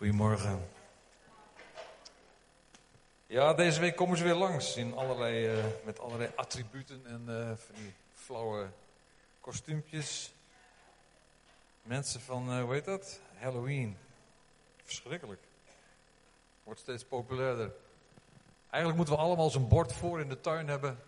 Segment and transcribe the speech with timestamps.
[0.00, 0.68] Goedemorgen.
[3.26, 7.46] Ja, deze week komen ze weer langs in allerlei, uh, met allerlei attributen en uh,
[7.46, 8.68] van die flauwe
[9.40, 10.32] kostuumpjes.
[11.82, 13.20] Mensen van, uh, hoe heet dat?
[13.38, 13.96] Halloween.
[14.84, 15.40] Verschrikkelijk.
[16.64, 17.72] Wordt steeds populairder.
[18.70, 20.98] Eigenlijk moeten we allemaal zo'n bord voor in de tuin hebben.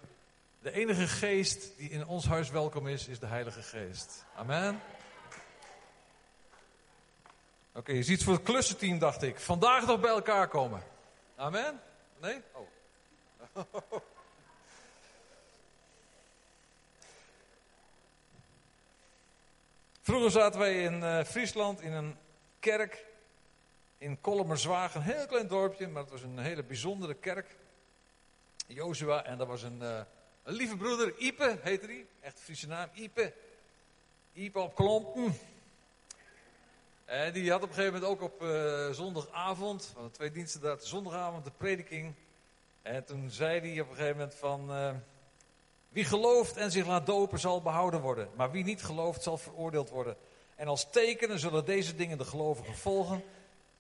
[0.61, 4.25] De enige geest die in ons huis welkom is, is de Heilige Geest.
[4.35, 4.81] Amen.
[7.75, 9.41] Oké, je ziet voor het klussenteam, dacht ik.
[9.41, 10.83] Vandaag nog bij elkaar komen.
[11.37, 11.81] Amen?
[12.21, 12.41] Nee?
[12.53, 12.69] Oh.
[20.03, 22.17] Vroeger zaten wij in uh, Friesland in een
[22.61, 23.05] kerk
[23.99, 27.57] in Kollemerzwaag, een heel klein dorpje, maar het was een hele bijzondere kerk.
[28.67, 30.01] Jozua, en dat was een, uh,
[30.43, 33.33] een lieve broeder, Ipe heette hij, echt Friese naam, Ipe.
[34.33, 35.39] Ipe op klompen.
[37.05, 40.61] En die had op een gegeven moment ook op uh, zondagavond, van de twee diensten
[40.61, 42.15] dat, zondagavond de prediking.
[42.83, 44.91] En toen zei hij op een gegeven moment van, uh,
[45.89, 48.29] wie gelooft en zich laat dopen zal behouden worden.
[48.37, 50.17] Maar wie niet gelooft zal veroordeeld worden.
[50.55, 53.23] En als tekenen zullen deze dingen de gelovigen volgen.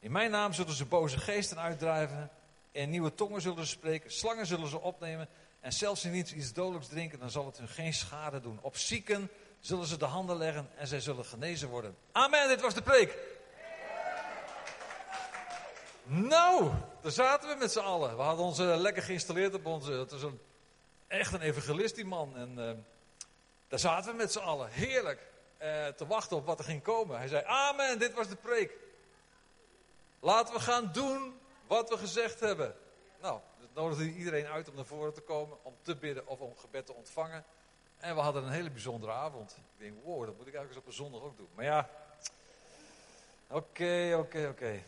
[0.00, 2.30] In mijn naam zullen ze boze geesten uitdrijven.
[2.72, 4.12] En nieuwe tongen zullen ze spreken.
[4.12, 5.28] Slangen zullen ze opnemen.
[5.60, 8.58] En zelfs in iets, iets dodelijks drinken, dan zal het hun geen schade doen.
[8.62, 9.30] Op zieken
[9.62, 11.96] zullen ze de handen leggen en zij zullen genezen worden.
[12.12, 13.18] Amen, dit was de preek.
[16.04, 18.16] Nou, daar zaten we met z'n allen.
[18.16, 19.92] We hadden ons uh, lekker geïnstalleerd op onze.
[19.92, 20.40] Het was een,
[21.06, 22.36] echt een evangelist, die man.
[22.36, 22.70] En uh,
[23.68, 24.68] daar zaten we met z'n allen.
[24.70, 25.30] Heerlijk.
[25.62, 27.18] Uh, te wachten op wat er ging komen.
[27.18, 28.72] Hij zei: Amen, dit was de preek.
[30.20, 32.74] Laten we gaan doen wat we gezegd hebben.
[33.20, 35.56] Nou, dat nodigde iedereen uit om naar voren te komen.
[35.62, 37.44] Om te bidden of om gebed te ontvangen.
[38.02, 39.50] En we hadden een hele bijzondere avond.
[39.50, 41.48] Ik denk, wow, dat moet ik eigenlijk eens op een zondag ook doen.
[41.54, 41.90] Maar ja,
[43.46, 44.82] oké, oké, oké.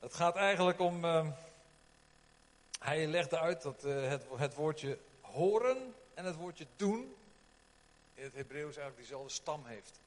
[0.00, 1.26] Het gaat eigenlijk om, uh,
[2.78, 7.14] hij legde uit dat uh, het, het, woordje horen en het woordje doen
[8.14, 10.00] in het Hebreeuws eigenlijk diezelfde stam heeft.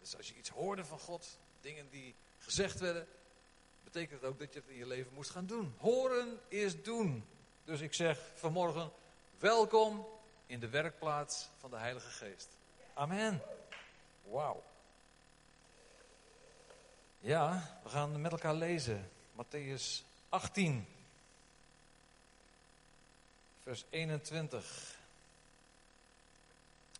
[0.00, 3.06] Dus als je iets hoorde van God, dingen die gezegd werden,
[3.84, 5.74] betekent het ook dat je het in je leven moest gaan doen.
[5.78, 7.24] Horen is doen.
[7.64, 8.90] Dus ik zeg vanmorgen,
[9.38, 10.06] welkom
[10.46, 12.48] in de werkplaats van de Heilige Geest.
[12.94, 13.42] Amen.
[14.30, 14.62] Wauw.
[17.20, 19.10] Ja, we gaan met elkaar lezen.
[19.36, 20.86] Matthäus 18,
[23.62, 24.96] vers 21.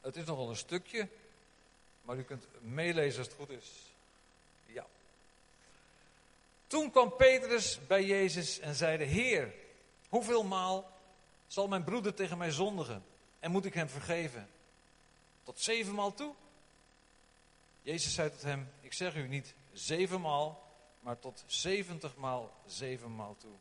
[0.00, 1.09] Het is nogal een stukje,
[2.03, 3.71] maar u kunt meelezen als het goed is.
[4.66, 4.87] Ja.
[6.66, 9.54] Toen kwam Petrus bij Jezus en zeide: Heer,
[10.09, 10.91] hoeveel maal
[11.47, 13.04] zal mijn broeder tegen mij zondigen?
[13.44, 14.49] En moet ik hem vergeven?
[15.43, 16.34] Tot zevenmaal toe?
[17.82, 20.62] Jezus zei tot hem: Ik zeg u niet zevenmaal,
[21.00, 23.53] maar tot zeventigmaal zevenmaal toe.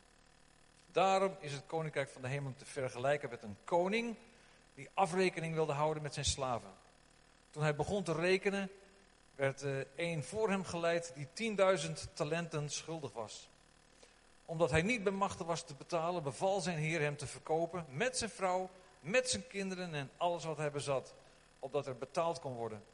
[0.92, 4.16] Daarom is het koninkrijk van de hemel te vergelijken met een koning
[4.74, 6.72] die afrekening wilde houden met zijn slaven.
[7.50, 8.70] Toen hij begon te rekenen,
[9.34, 11.56] werd er een voor hem geleid die
[11.88, 13.48] 10.000 talenten schuldig was.
[14.44, 18.30] Omdat hij niet bemachtigd was te betalen, beval zijn heer hem te verkopen met zijn
[18.30, 18.70] vrouw,
[19.04, 21.14] met zijn kinderen en alles wat hij bezat,
[21.58, 22.84] opdat er betaald kon worden.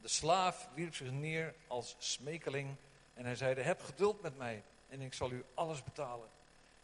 [0.00, 2.76] De slaaf wierp zich neer als smekeling
[3.14, 6.28] en hij zeide, heb geduld met mij en ik zal u alles betalen.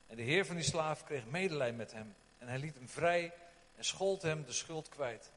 [0.06, 3.33] En de heer van die slaaf kreeg medelijden met hem en hij liet hem vrij
[3.77, 5.33] en schold hem de schuld kwijt.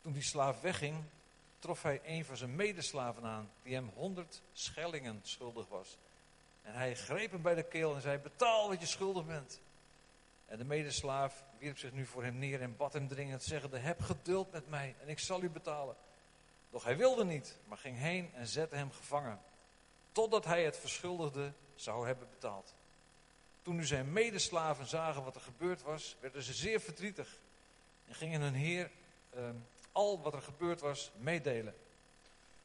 [0.00, 1.04] Toen die slaaf wegging,
[1.58, 5.98] trof hij een van zijn medeslaven aan, die hem honderd schellingen schuldig was.
[6.62, 9.60] En hij greep hem bij de keel en zei, betaal wat je schuldig bent.
[10.46, 14.00] En de medeslaaf wierp zich nu voor hem neer en bad hem dringend, zeggende, heb
[14.00, 15.96] geduld met mij en ik zal u betalen.
[16.70, 19.40] Doch hij wilde niet, maar ging heen en zette hem gevangen
[20.16, 22.74] totdat hij het verschuldigde zou hebben betaald.
[23.62, 27.38] Toen nu zijn medeslaven zagen wat er gebeurd was, werden ze zeer verdrietig
[28.06, 28.90] en gingen hun heer
[29.36, 29.48] uh,
[29.92, 31.74] al wat er gebeurd was meedelen.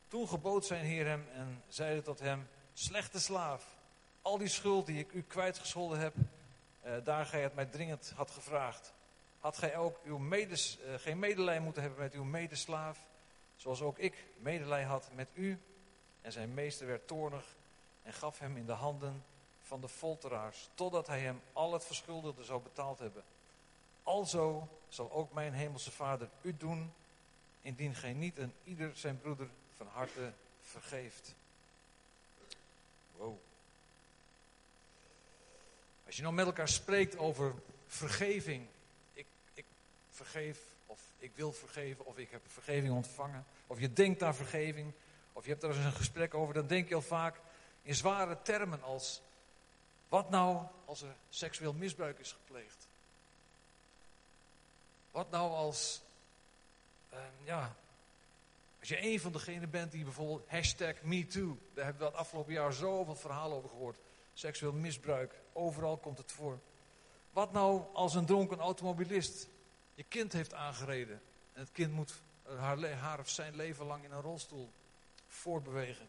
[0.07, 3.65] Toen gebood zijn heer hem en zeide tot hem, slechte slaaf,
[4.21, 6.13] al die schuld die ik u kwijtgescholden heb,
[6.85, 8.93] uh, daar gij het mij dringend had gevraagd.
[9.39, 12.99] Had gij ook uw medes, uh, geen medelij moeten hebben met uw medeslaaf,
[13.55, 15.59] zoals ook ik medelij had met u?
[16.21, 17.45] En zijn meester werd toornig
[18.03, 19.23] en gaf hem in de handen
[19.61, 23.23] van de folteraars, totdat hij hem al het verschuldigde zou betaald hebben.
[24.03, 26.93] Alzo zal ook mijn hemelse vader u doen,
[27.61, 30.31] indien gij niet een ieder zijn broeder van harte
[30.61, 31.35] vergeeft.
[33.17, 33.37] Wow.
[36.11, 37.53] Als je nou met elkaar spreekt over
[37.87, 38.67] vergeving,
[39.13, 39.65] ik, ik
[40.09, 44.91] vergeef, of ik wil vergeven, of ik heb vergeving ontvangen, of je denkt aan vergeving,
[45.33, 47.35] of je hebt er eens een gesprek over, dan denk je al vaak,
[47.81, 49.21] In zware termen als,
[50.09, 52.87] wat nou als er seksueel misbruik is gepleegd?
[55.11, 56.01] Wat nou als,
[57.09, 57.75] ehm, ja,
[58.79, 62.53] als je een van degenen bent die bijvoorbeeld hashtag MeToo, daar hebben we het afgelopen
[62.53, 63.97] jaar zoveel verhalen over gehoord.
[64.33, 66.59] Seksueel misbruik, overal komt het voor.
[67.31, 69.47] Wat nou als een dronken automobilist
[69.93, 71.21] je kind heeft aangereden
[71.53, 72.13] en het kind moet
[72.57, 74.69] haar, haar of zijn leven lang in een rolstoel
[75.27, 76.07] voortbewegen?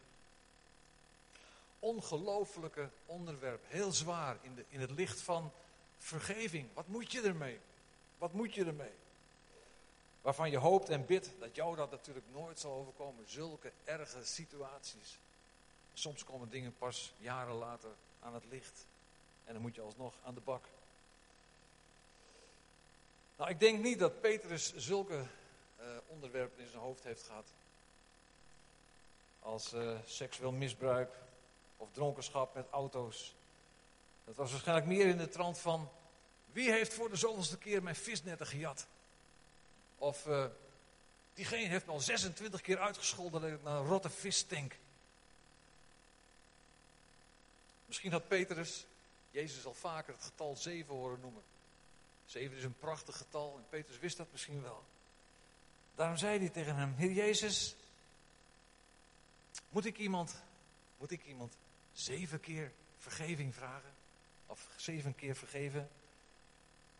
[1.79, 5.51] Ongelooflijke onderwerp, heel zwaar in, de, in het licht van
[5.97, 6.67] vergeving.
[6.73, 7.59] Wat moet je ermee?
[8.17, 8.93] Wat moet je ermee?
[10.21, 13.23] Waarvan je hoopt en bidt dat jou dat natuurlijk nooit zal overkomen.
[13.27, 15.17] Zulke erge situaties.
[15.93, 17.89] Soms komen dingen pas jaren later
[18.19, 18.85] aan het licht.
[19.45, 20.63] En dan moet je alsnog aan de bak.
[23.37, 25.13] Nou, ik denk niet dat Petrus zulke
[25.79, 27.47] uh, onderwerpen in zijn hoofd heeft gehad.
[29.39, 31.13] Als uh, seksueel misbruik
[31.77, 33.35] of dronkenschap met auto's.
[34.25, 35.89] Dat was waarschijnlijk meer in de trant van...
[36.51, 38.87] Wie heeft voor de zoveelste keer mijn visnetten gejat?
[39.97, 40.45] Of uh,
[41.33, 44.75] diegene heeft me al 26 keer uitgescholden naar een rotte vis stink.
[47.85, 48.85] Misschien had Petrus
[49.33, 51.43] Jezus al vaker het getal 7 horen noemen.
[52.25, 54.83] 7 is een prachtig getal en Petrus wist dat misschien wel.
[55.95, 57.75] Daarom zei hij tegen hem: Heer Jezus,
[59.69, 60.35] moet ik iemand,
[60.97, 61.53] moet ik iemand
[61.93, 63.91] zeven keer vergeving vragen?
[64.45, 65.89] Of zeven keer vergeven?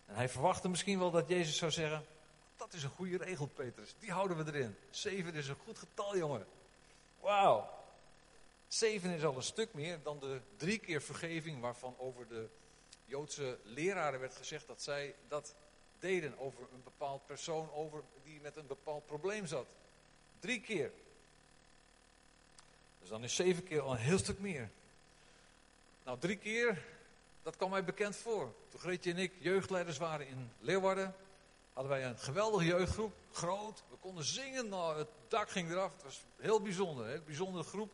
[0.06, 2.06] En hij verwachtte misschien wel dat Jezus zou zeggen:
[2.57, 3.95] Dat is een goede regel, Petrus.
[4.00, 4.75] Die houden we erin.
[4.89, 6.45] Zeven is een goed getal, jongen.
[7.19, 7.82] Wauw.
[8.74, 12.48] Zeven is al een stuk meer dan de drie keer vergeving waarvan over de
[13.06, 15.56] Joodse leraren werd gezegd dat zij dat
[16.00, 19.66] deden over een bepaald persoon over, die met een bepaald probleem zat.
[20.40, 20.92] Drie keer.
[23.00, 24.70] Dus dan is zeven keer al een heel stuk meer.
[26.04, 26.84] Nou, drie keer,
[27.44, 28.54] dat kwam mij bekend voor.
[28.70, 31.16] Toen Greetje en ik jeugdleiders waren in Leeuwarden,
[31.74, 33.14] hadden wij een geweldige jeugdgroep.
[33.31, 35.94] Groot, we konden zingen, nou, het dak ging eraf.
[35.94, 37.92] Het was heel bijzonder, een bijzondere groep.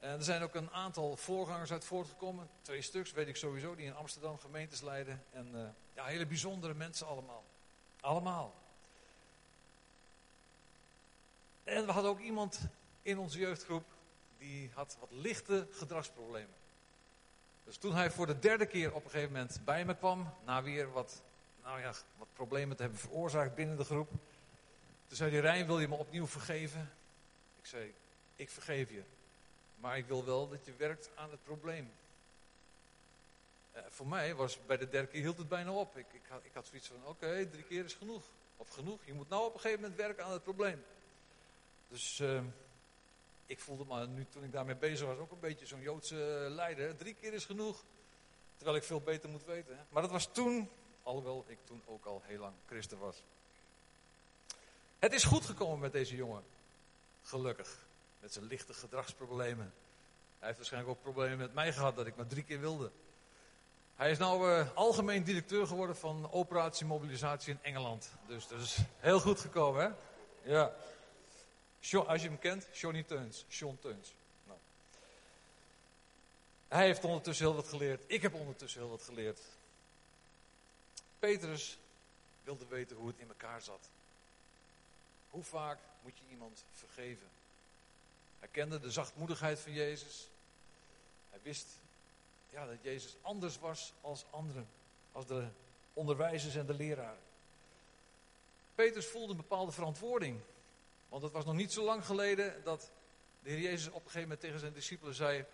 [0.00, 2.48] Er zijn ook een aantal voorgangers uit voortgekomen.
[2.62, 5.24] Twee stuks, weet ik sowieso, die in Amsterdam gemeentes leiden.
[5.32, 5.60] En uh,
[5.94, 7.44] ja, hele bijzondere mensen allemaal.
[8.00, 8.54] Allemaal.
[11.64, 12.60] En we hadden ook iemand
[13.02, 13.84] in onze jeugdgroep
[14.38, 16.54] die had wat lichte gedragsproblemen.
[17.64, 20.62] Dus toen hij voor de derde keer op een gegeven moment bij me kwam, na
[20.62, 21.22] weer wat,
[21.62, 24.08] nou ja, wat problemen te hebben veroorzaakt binnen de groep.
[25.06, 26.90] Toen zei hij, Rijn, wil je me opnieuw vergeven?
[27.58, 27.94] Ik zei,
[28.36, 29.02] ik vergeef je.
[29.80, 31.92] Maar ik wil wel dat je werkt aan het probleem.
[33.76, 35.96] Uh, voor mij was bij de derde hield het bijna op.
[35.96, 38.24] Ik, ik, had, ik had zoiets van, oké, drie keer is genoeg.
[38.56, 40.84] Of genoeg, je moet nou op een gegeven moment werken aan het probleem.
[41.88, 42.40] Dus uh,
[43.46, 46.96] ik voelde me nu toen ik daarmee bezig was ook een beetje zo'n Joodse leider.
[46.96, 47.84] Drie keer is genoeg.
[48.56, 49.76] Terwijl ik veel beter moet weten.
[49.76, 49.82] Hè?
[49.88, 50.70] Maar dat was toen,
[51.02, 53.22] alhoewel ik toen ook al heel lang christen was.
[54.98, 56.42] Het is goed gekomen met deze jongen.
[57.22, 57.88] Gelukkig.
[58.20, 59.72] Met zijn lichte gedragsproblemen.
[60.38, 62.90] Hij heeft waarschijnlijk ook problemen met mij gehad dat ik maar drie keer wilde.
[63.96, 68.10] Hij is nou uh, algemeen directeur geworden van operatie mobilisatie in Engeland.
[68.26, 69.90] Dus dat is heel goed gekomen, hè?
[70.52, 70.72] Ja.
[72.06, 73.44] als je hem kent, Johnny Teuns.
[73.48, 74.12] Sean Teuns.
[74.44, 74.58] Nou.
[76.68, 78.02] Hij heeft ondertussen heel wat geleerd.
[78.06, 79.40] Ik heb ondertussen heel wat geleerd.
[81.18, 81.78] Petrus
[82.44, 83.88] wilde weten hoe het in elkaar zat.
[85.30, 87.26] Hoe vaak moet je iemand vergeven?
[88.40, 90.28] Hij kende de zachtmoedigheid van Jezus.
[91.30, 91.68] Hij wist
[92.50, 94.68] ja, dat Jezus anders was als anderen,
[95.12, 95.48] als de
[95.92, 97.22] onderwijzers en de leraren.
[98.74, 100.40] Petrus voelde een bepaalde verantwoording.
[101.08, 102.90] Want het was nog niet zo lang geleden dat
[103.42, 105.44] de Heer Jezus op een gegeven moment tegen zijn discipelen zei: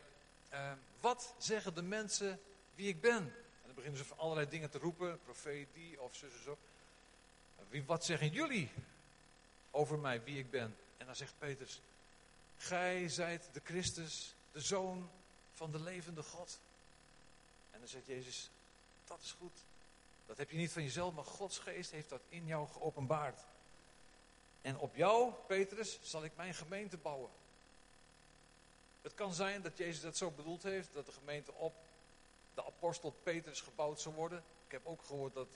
[0.49, 2.41] eh, Wat zeggen de mensen
[2.75, 3.17] wie ik ben?
[3.17, 6.59] En dan beginnen ze allerlei dingen te roepen, profeet die of zo, zo, zo.
[7.87, 8.71] Wat zeggen jullie
[9.71, 10.77] over mij, wie ik ben?
[10.97, 11.81] En dan zegt Petrus:
[12.57, 15.11] Gij zijt de Christus, de Zoon
[15.55, 16.59] van de levende God.
[17.71, 18.51] En dan zegt Jezus,
[19.07, 19.65] dat is goed.
[20.27, 23.41] Dat heb je niet van jezelf, maar Gods geest heeft dat in jou geopenbaard.
[24.63, 27.31] En op jou, Petrus, zal ik mijn gemeente bouwen.
[29.03, 31.75] Het kan zijn dat Jezus dat zo bedoeld heeft, dat de gemeente op
[32.55, 34.39] de apostel Petrus gebouwd zal worden.
[34.67, 35.49] Ik heb ook gehoord dat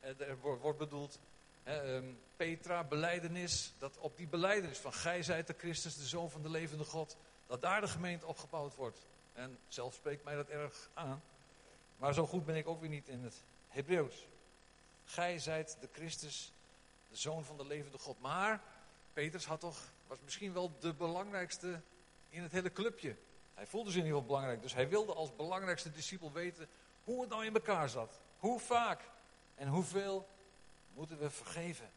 [0.00, 1.18] eh, er wordt bedoeld
[1.64, 2.04] Ehm,
[2.36, 6.50] Petra, beleidenis, dat op die beleidenis van gij zijt de Christus, de Zoon van de
[6.50, 7.16] levende God,
[7.46, 8.98] dat daar de gemeente opgebouwd wordt.
[9.32, 11.22] En zelf spreekt mij dat erg aan.
[11.96, 14.26] Maar zo goed ben ik ook weer niet in het Hebreeuws.
[15.04, 16.52] Gij zijt de Christus,
[17.10, 18.20] de Zoon van de levende God.
[18.20, 18.62] Maar
[19.12, 21.80] Petrus had toch, was misschien wel de belangrijkste
[22.28, 23.16] in het hele clubje.
[23.54, 24.62] Hij voelde zich in ieder geval belangrijk.
[24.62, 26.68] Dus hij wilde als belangrijkste discipel weten
[27.04, 28.20] hoe het nou in elkaar zat.
[28.38, 29.00] Hoe vaak
[29.54, 30.28] en hoeveel
[30.94, 31.90] moeten we vergeven?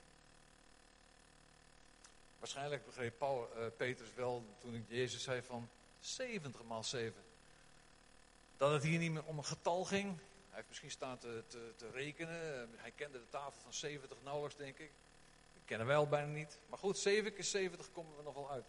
[2.39, 7.23] Waarschijnlijk begreep Paul, uh, Petrus wel toen ik Jezus zei van 70 maal 7.
[8.57, 10.07] Dat het hier niet meer om een getal ging.
[10.07, 12.69] Hij heeft misschien staan te, te, te rekenen.
[12.75, 14.91] Hij kende de tafel van 70 nauwelijks, denk ik.
[15.53, 16.57] Dat kennen wij al bijna niet.
[16.69, 18.65] Maar goed, 7 keer 70 komen we nog wel uit.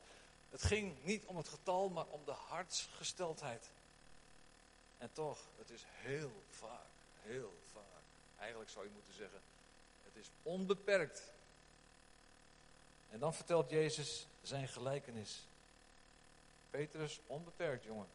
[0.51, 3.71] Het ging niet om het getal, maar om de hartsgesteldheid.
[4.99, 6.87] En toch, het is heel vaak,
[7.23, 8.03] heel vaak.
[8.39, 9.41] Eigenlijk zou je moeten zeggen,
[10.17, 11.33] het is onbeperkt.
[13.11, 15.47] En dan vertelt Jezus zijn gelijkenis.
[16.71, 18.07] Petrus, onbeperkt jongen.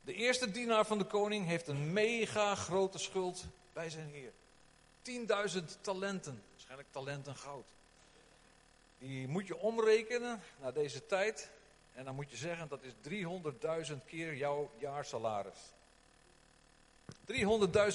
[0.00, 4.32] De eerste dienaar van de koning heeft een mega grote schuld bij zijn heer.
[5.50, 7.66] 10.000 talenten, waarschijnlijk talenten goud.
[8.98, 11.50] Die moet je omrekenen naar deze tijd.
[11.94, 12.92] En dan moet je zeggen dat is
[13.90, 15.58] 300.000 keer jouw jaarsalaris.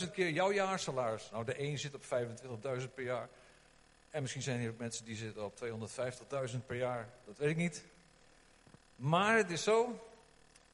[0.06, 1.30] 300.000 keer jouw jaarsalaris.
[1.32, 3.30] Nou, de een zit op 25.000 per jaar.
[4.10, 5.64] En misschien zijn er ook mensen die zitten op
[6.52, 7.10] 250.000 per jaar.
[7.26, 7.84] Dat weet ik niet.
[8.96, 10.08] Maar het is zo,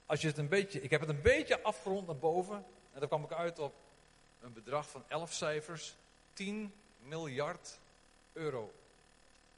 [0.05, 2.65] als je het een beetje, ik heb het een beetje afgerond naar boven.
[2.93, 3.73] En dan kwam ik uit op
[4.41, 5.95] een bedrag van 11 cijfers.
[6.33, 7.79] 10 miljard
[8.33, 8.71] euro.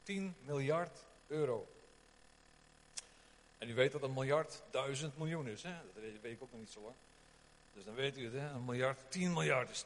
[0.03, 1.67] 10 miljard euro.
[3.57, 5.63] En u weet dat een miljard duizend miljoen is.
[5.63, 5.73] Hè?
[5.93, 6.95] Dat weet ik ook nog niet zo lang.
[7.73, 8.49] Dus dan weet u het, hè?
[8.49, 9.85] een miljard, 10 miljard is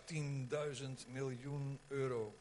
[0.82, 2.34] 10.000 miljoen euro.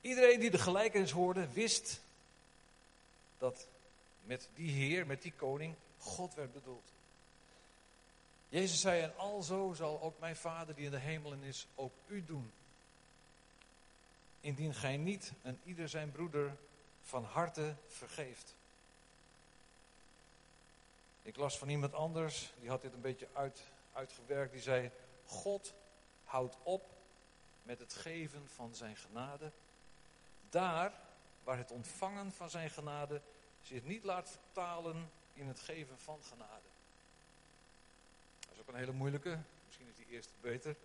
[0.00, 2.00] Iedereen die de gelijkenis hoorde, wist
[3.38, 3.66] dat
[4.24, 6.92] met die Heer, met die koning, God werd bedoeld.
[8.48, 12.24] Jezus zei, en alzo zal ook mijn Vader die in de hemelen is, ook u
[12.24, 12.52] doen.
[14.40, 16.56] Indien gij niet en ieder zijn broeder
[17.02, 18.54] van harte vergeeft.
[21.28, 24.90] Ik las van iemand anders, die had dit een beetje uit, uitgewerkt, die zei,
[25.26, 25.74] God
[26.24, 26.90] houdt op
[27.62, 29.50] met het geven van zijn genade,
[30.50, 30.92] daar
[31.44, 33.20] waar het ontvangen van zijn genade
[33.62, 36.68] zich niet laat vertalen in het geven van genade.
[38.40, 40.76] Dat is ook een hele moeilijke, misschien is die eerste beter.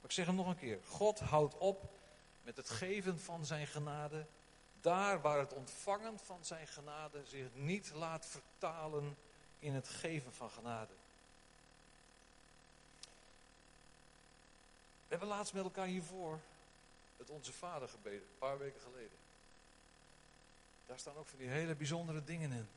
[0.00, 1.90] Maar ik zeg hem nog een keer, God houdt op
[2.42, 4.26] met het geven van zijn genade,
[4.80, 9.16] daar waar het ontvangen van zijn genade zich niet laat vertalen
[9.66, 10.92] in het geven van genade.
[15.08, 16.40] We hebben laatst met elkaar hiervoor
[17.16, 19.18] het Onze Vader gebeden, een paar weken geleden.
[20.86, 22.68] Daar staan ook van die hele bijzondere dingen in.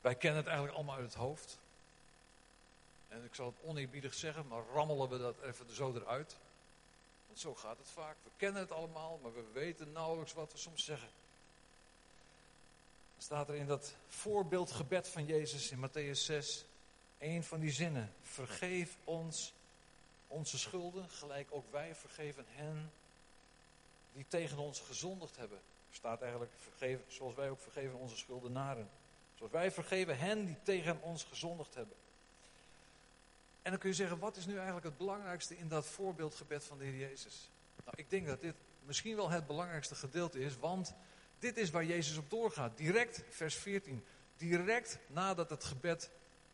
[0.00, 1.58] Wij kennen het eigenlijk allemaal uit het hoofd.
[3.08, 6.36] En ik zal het oneerbiedig zeggen, maar rammelen we dat even zo eruit.
[7.26, 8.16] Want zo gaat het vaak.
[8.22, 11.08] We kennen het allemaal, maar we weten nauwelijks wat we soms zeggen.
[13.24, 16.64] Staat er in dat voorbeeldgebed van Jezus in Matthäus 6,
[17.18, 18.12] een van die zinnen.
[18.22, 19.52] Vergeef ons
[20.26, 22.92] onze schulden, gelijk ook wij vergeven hen
[24.12, 25.58] die tegen ons gezondigd hebben.
[25.90, 28.88] Er staat eigenlijk, vergeven, zoals wij ook vergeven onze schuldenaren.
[29.34, 31.96] Zoals wij vergeven hen die tegen ons gezondigd hebben.
[33.62, 36.78] En dan kun je zeggen, wat is nu eigenlijk het belangrijkste in dat voorbeeldgebed van
[36.78, 37.48] de Heer Jezus?
[37.84, 40.94] Nou, ik denk dat dit misschien wel het belangrijkste gedeelte is, want
[41.44, 42.76] dit is waar Jezus op doorgaat.
[42.76, 44.04] Direct, vers 14,
[44.36, 46.10] direct nadat het gebed,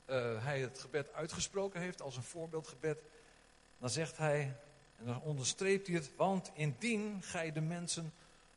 [0.06, 3.02] uh, hij het gebed uitgesproken heeft als een voorbeeldgebed,
[3.78, 4.56] dan zegt hij,
[4.97, 8.12] en dan onderstreept hij het, want indien gij de mensen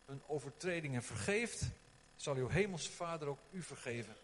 [0.06, 1.62] hun overtredingen vergeeft,
[2.16, 4.16] zal uw hemelse Vader ook u vergeven.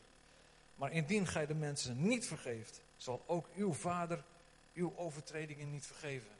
[0.76, 4.24] Maar indien gij de mensen niet vergeeft, zal ook uw Vader
[4.74, 6.32] uw overtredingen niet vergeven.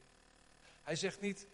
[0.84, 1.48] Hij zegt niet,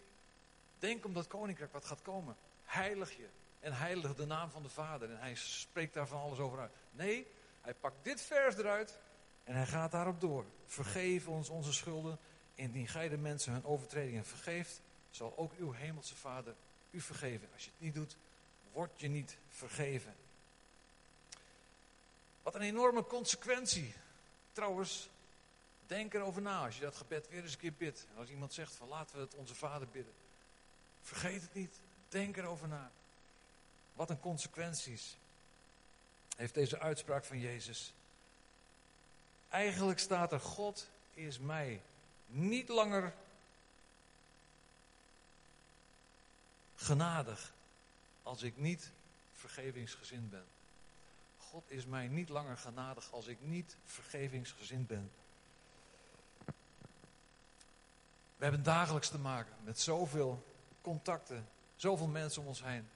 [0.78, 2.36] denk om dat koninkrijk wat gaat komen.
[2.64, 3.28] Heilig je
[3.60, 5.10] en heilig de naam van de Vader.
[5.10, 6.72] En hij spreekt daar van alles over uit.
[6.90, 7.26] Nee,
[7.60, 8.98] hij pakt dit vers eruit
[9.44, 10.44] en hij gaat daarop door.
[10.66, 12.18] Vergeef ons onze schulden
[12.56, 16.54] Indien gij de mensen hun overtredingen vergeeft, zal ook uw hemelse Vader
[16.90, 17.48] u vergeven.
[17.52, 18.16] Als je het niet doet,
[18.72, 20.14] word je niet vergeven.
[22.42, 23.94] Wat een enorme consequentie.
[24.52, 25.08] Trouwens,
[25.86, 28.06] denk erover na als je dat gebed weer eens een keer bidt.
[28.10, 30.14] En als iemand zegt van laten we het onze Vader bidden.
[31.02, 31.74] Vergeet het niet.
[32.08, 32.90] Denk erover na.
[33.96, 35.16] Wat een consequenties
[36.36, 37.92] heeft deze uitspraak van Jezus.
[39.48, 41.82] Eigenlijk staat er God is mij
[42.26, 43.14] niet langer
[46.76, 47.52] genadig
[48.22, 48.90] als ik niet
[49.32, 50.44] vergevingsgezind ben.
[51.38, 55.10] God is mij niet langer genadig als ik niet vergevingsgezind ben.
[58.36, 60.44] We hebben dagelijks te maken met zoveel
[60.82, 62.88] contacten, zoveel mensen om ons heen.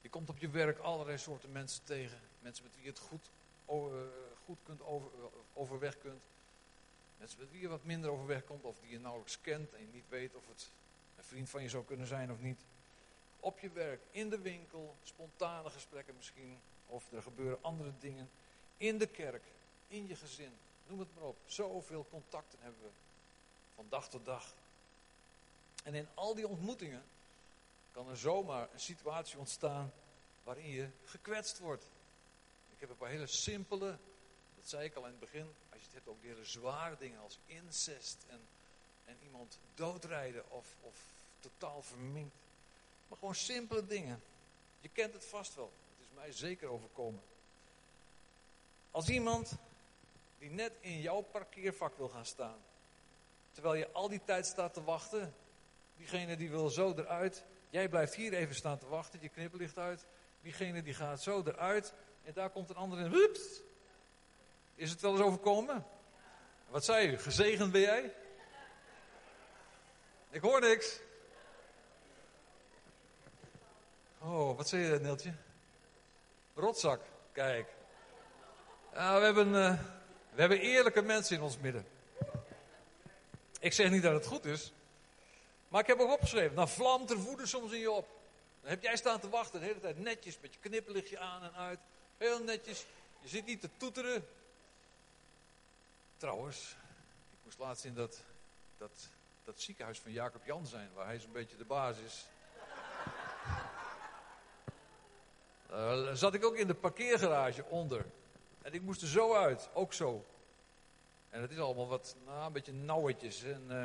[0.00, 2.20] Je komt op je werk allerlei soorten mensen tegen.
[2.40, 3.30] Mensen met wie je het goed,
[3.66, 3.76] eh,
[4.44, 6.22] goed kunt over, eh, overweg kunt.
[7.18, 9.92] Mensen met wie je wat minder overweg komt of die je nauwelijks kent en je
[9.92, 10.70] niet weet of het
[11.16, 12.60] een vriend van je zou kunnen zijn of niet.
[13.40, 16.58] Op je werk, in de winkel, spontane gesprekken misschien.
[16.86, 18.30] Of er gebeuren andere dingen.
[18.76, 19.44] In de kerk,
[19.88, 20.52] in je gezin.
[20.86, 21.36] Noem het maar op.
[21.46, 22.90] Zoveel contacten hebben we.
[23.74, 24.54] Van dag tot dag.
[25.84, 27.02] En in al die ontmoetingen
[27.92, 29.92] kan er zomaar een situatie ontstaan
[30.44, 31.84] waarin je gekwetst wordt.
[32.70, 33.98] Ik heb een paar hele simpele,
[34.56, 37.20] dat zei ik al in het begin, als je het hebt over hele zware dingen
[37.20, 38.40] als incest en,
[39.04, 40.94] en iemand doodrijden of, of
[41.40, 42.34] totaal verminkt.
[43.08, 44.22] Maar gewoon simpele dingen.
[44.80, 45.72] Je kent het vast wel.
[45.98, 47.22] Het is mij zeker overkomen.
[48.90, 49.52] Als iemand
[50.38, 52.58] die net in jouw parkeervak wil gaan staan,
[53.52, 55.34] terwijl je al die tijd staat te wachten,
[55.96, 60.06] diegene die wil zo eruit, jij blijft hier even staan te wachten, je knipperlicht uit,
[60.42, 61.92] diegene die gaat zo eruit
[62.24, 63.10] en daar komt een ander in.
[63.10, 63.60] Hups!
[64.74, 65.84] Is het wel eens overkomen?
[66.68, 67.18] Wat zei u?
[67.18, 68.14] Gezegend ben jij?
[70.30, 71.00] Ik hoor niks.
[74.18, 75.32] Oh, wat zei je, Neeltje?
[76.54, 77.00] Rotzak,
[77.32, 77.68] kijk.
[78.92, 79.78] We, hebben, eh,
[80.32, 81.86] we hebben eerlijke mensen in ons midden.
[83.60, 84.72] Ik zeg niet dat het goed is.
[85.70, 88.08] Maar ik heb ook opgeschreven, dan vlamt er woede soms in je op.
[88.60, 91.54] Dan heb jij staan te wachten de hele tijd netjes met je knipperlichtje aan en
[91.54, 91.78] uit.
[92.16, 92.86] Heel netjes.
[93.20, 94.26] Je zit niet te toeteren.
[96.16, 96.76] Trouwens,
[97.30, 98.20] ik moest laatst in dat,
[98.78, 99.08] dat,
[99.44, 102.24] dat ziekenhuis van Jacob Jan zijn, waar hij zo'n beetje de baas is.
[105.72, 108.04] Uh, zat ik ook in de parkeergarage onder.
[108.62, 110.24] En ik moest er zo uit, ook zo.
[111.28, 113.42] En het is allemaal wat, nou, een beetje nauwetjes.
[113.42, 113.84] En uh,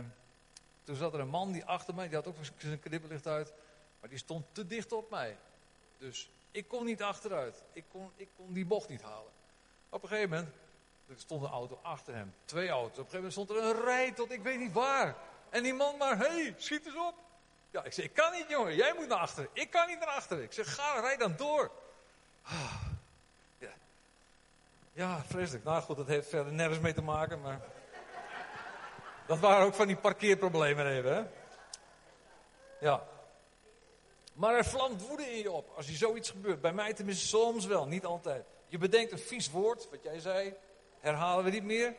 [0.85, 3.53] toen zat er een man die achter mij, die had ook zijn knipperlicht uit.
[3.99, 5.37] Maar die stond te dicht op mij.
[5.97, 7.63] Dus ik kon niet achteruit.
[7.73, 9.31] Ik kon, ik kon die bocht niet halen.
[9.89, 10.49] Op een gegeven moment,
[11.07, 12.33] er stond een auto achter hem.
[12.45, 12.99] Twee auto's.
[12.99, 15.15] Op een gegeven moment stond er een rij tot ik weet niet waar.
[15.49, 17.15] En die man maar, hé, hey, schiet eens op.
[17.71, 19.49] Ja, ik zeg, ik kan niet jongen, jij moet naar achteren.
[19.53, 20.43] Ik kan niet naar achteren.
[20.43, 21.71] Ik zeg, ga, rijd dan door.
[22.41, 22.81] Ah,
[23.57, 23.71] ja.
[24.93, 25.63] ja, vreselijk.
[25.63, 27.61] Nou goed, dat heeft verder nergens mee te maken, maar...
[29.25, 31.23] dat waren ook van die parkeerproblemen even, hè.
[32.79, 33.03] Ja.
[34.33, 36.61] Maar er vlamt woede in je op als er zoiets gebeurt.
[36.61, 38.45] Bij mij tenminste soms wel, niet altijd.
[38.67, 40.53] Je bedenkt een vies woord, wat jij zei,
[40.99, 41.95] herhalen we niet meer.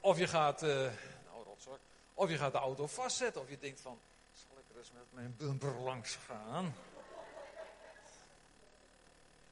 [0.00, 1.78] Of je gaat, uh, nou rotzak,
[2.14, 3.42] of je gaat de auto vastzetten.
[3.42, 3.98] Of je denkt van,
[4.34, 6.74] zal ik er eens met mijn bumper langs gaan?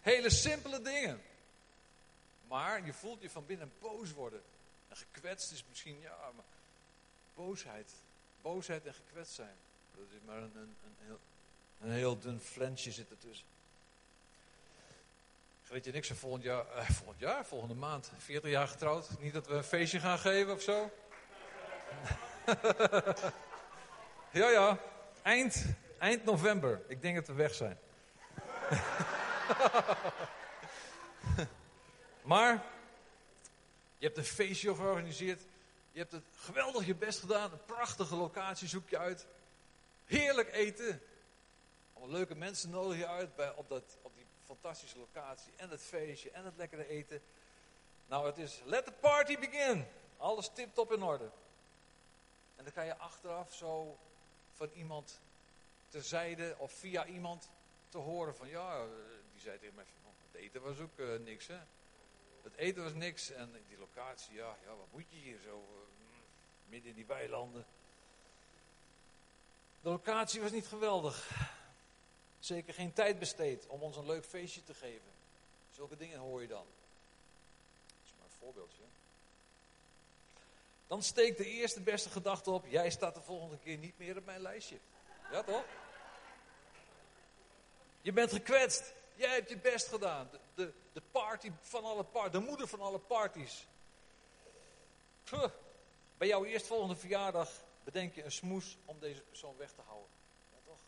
[0.00, 1.22] Hele simpele dingen.
[2.48, 4.42] Maar je voelt je van binnen boos worden.
[4.94, 6.44] En gekwetst is misschien, ja, maar
[7.34, 7.92] boosheid.
[8.42, 9.56] Boosheid en gekwetst zijn.
[9.96, 11.18] Dat is maar een, een, een heel,
[11.80, 13.46] een heel dun flensje zit ertussen.
[15.64, 19.08] Greetje en ik zijn volgend jaar, eh, volgend jaar, volgende maand, 40 jaar getrouwd.
[19.18, 20.90] Niet dat we een feestje gaan geven of zo.
[24.40, 24.78] ja, ja,
[25.22, 25.64] eind,
[25.98, 26.82] eind november.
[26.88, 27.78] Ik denk dat we weg zijn.
[32.32, 32.64] maar,
[34.04, 35.42] je hebt een feestje georganiseerd.
[35.92, 37.52] Je hebt het geweldig je best gedaan.
[37.52, 39.26] Een prachtige locatie zoek je uit.
[40.04, 41.02] Heerlijk eten.
[41.92, 45.52] Allemaal leuke mensen nodig je uit bij, op, dat, op die fantastische locatie.
[45.56, 47.22] En het feestje en het lekkere eten.
[48.06, 49.86] Nou, het is let the party begin.
[50.16, 51.30] Alles tipt op in orde.
[52.56, 53.98] En dan kan je achteraf zo
[54.52, 55.20] van iemand
[55.88, 57.50] terzijde of via iemand
[57.88, 58.86] te horen van ja,
[59.32, 61.58] die zei tegen mij oh, het eten was ook uh, niks hè.
[62.44, 66.08] Het eten was niks en die locatie, ja, ja wat moet je hier zo uh,
[66.68, 67.66] midden in die weilanden.
[69.80, 71.30] De locatie was niet geweldig.
[72.38, 75.12] Zeker geen tijd besteed om ons een leuk feestje te geven.
[75.70, 76.66] Zulke dingen hoor je dan.
[77.86, 78.82] Dat is maar een voorbeeldje.
[80.86, 84.24] Dan steekt de eerste beste gedachte op: jij staat de volgende keer niet meer op
[84.24, 84.78] mijn lijstje.
[85.32, 85.64] Ja toch?
[88.00, 88.94] Je bent gekwetst.
[89.14, 90.30] Jij hebt je best gedaan.
[90.54, 92.32] De, de party van alle parties.
[92.32, 93.66] De moeder van alle parties.
[95.24, 95.50] Puh.
[96.18, 97.50] Bij jouw eerstvolgende verjaardag
[97.84, 100.08] bedenk je een smoes om deze persoon weg te houden.
[100.52, 100.78] Ja, toch?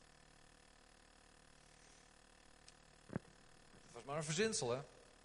[3.10, 4.80] Het was maar een verzinsel, hè?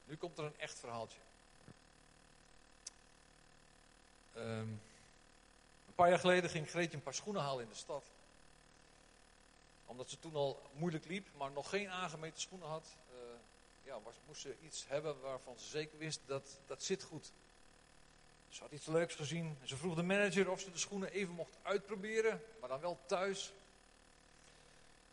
[0.06, 1.20] Nu komt er een echt verhaaltje.
[4.36, 4.82] Um,
[5.88, 8.04] een paar jaar geleden ging Greetje een paar schoenen halen in de stad.
[9.86, 12.86] Omdat ze toen al moeilijk liep, maar nog geen aangemeten schoenen had.
[13.84, 17.32] Ja, was, moest ze iets hebben waarvan ze zeker wist dat dat zit goed.
[18.50, 19.58] Ze had iets leuks gezien.
[19.64, 23.54] Ze vroeg de manager of ze de schoenen even mocht uitproberen, maar dan wel thuis.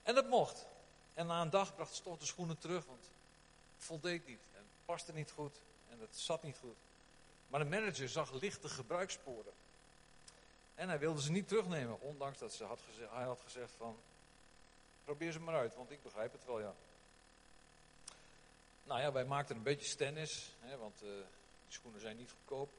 [0.02, 0.66] En dat mocht.
[1.14, 3.00] En na een dag bracht Stott de schoenen terug, want
[3.76, 4.40] het voldeed niet.
[4.52, 5.56] En het paste niet goed
[5.90, 6.76] en het zat niet goed.
[7.48, 9.52] Maar de manager zag lichte gebruikssporen.
[10.74, 13.96] En hij wilde ze niet terugnemen, ondanks dat ze had gezegd, hij had gezegd van...
[15.04, 16.74] Probeer ze maar uit, want ik begrijp het wel, ja.
[18.88, 22.70] Nou ja, wij maakten een beetje stennis, want uh, die schoenen zijn niet goedkoop.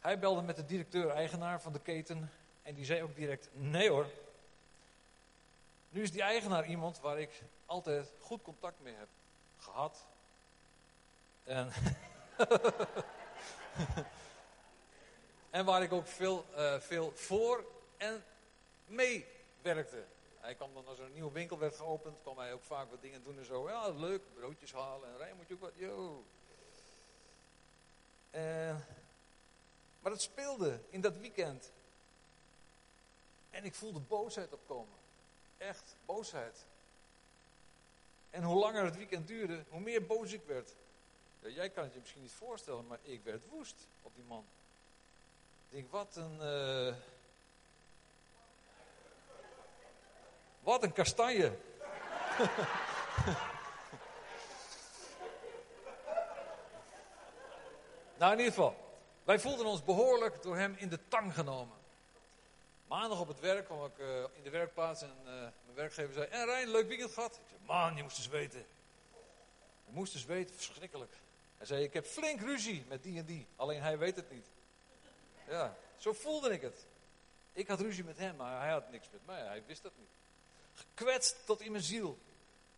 [0.00, 2.30] Hij belde met de directeur-eigenaar van de keten
[2.62, 4.06] en die zei ook direct: Nee hoor.
[5.88, 9.08] Nu is die eigenaar iemand waar ik altijd goed contact mee heb
[9.58, 10.06] gehad.
[11.44, 11.72] En,
[15.58, 17.64] en waar ik ook veel, uh, veel voor
[17.96, 18.24] en
[18.86, 19.26] mee
[19.62, 20.04] werkte.
[20.44, 23.00] Hij kwam dan als er een nieuwe winkel werd geopend, kwam hij ook vaak wat
[23.00, 23.68] dingen doen en zo.
[23.68, 26.24] Ja, leuk, broodjes halen en rijden moet je ook wat, yo.
[28.34, 28.76] Uh,
[30.00, 31.72] maar het speelde in dat weekend.
[33.50, 34.98] En ik voelde boosheid opkomen.
[35.58, 36.66] Echt, boosheid.
[38.30, 40.74] En hoe langer het weekend duurde, hoe meer boos ik werd.
[41.40, 44.44] Jij kan het je misschien niet voorstellen, maar ik werd woest op die man.
[45.68, 46.36] Ik denk, wat een...
[46.36, 46.94] Uh...
[50.64, 51.52] Wat een kastanje.
[58.18, 58.76] nou, in ieder geval.
[59.24, 61.76] Wij voelden ons behoorlijk door hem in de tang genomen.
[62.86, 66.26] Maandag op het werk kwam ik uh, in de werkplaats en uh, mijn werkgever zei:
[66.26, 67.34] En Rijn, leuk weekend gehad?
[67.34, 68.66] Ik zei: Man, je moest eens weten.
[69.86, 71.12] Je moest eens weten, verschrikkelijk.
[71.56, 74.46] Hij zei: Ik heb flink ruzie met die en die, alleen hij weet het niet.
[75.48, 76.86] Ja, zo voelde ik het.
[77.52, 80.08] Ik had ruzie met hem, maar hij had niks met mij, hij wist dat niet.
[80.74, 82.18] Gekwetst tot in mijn ziel.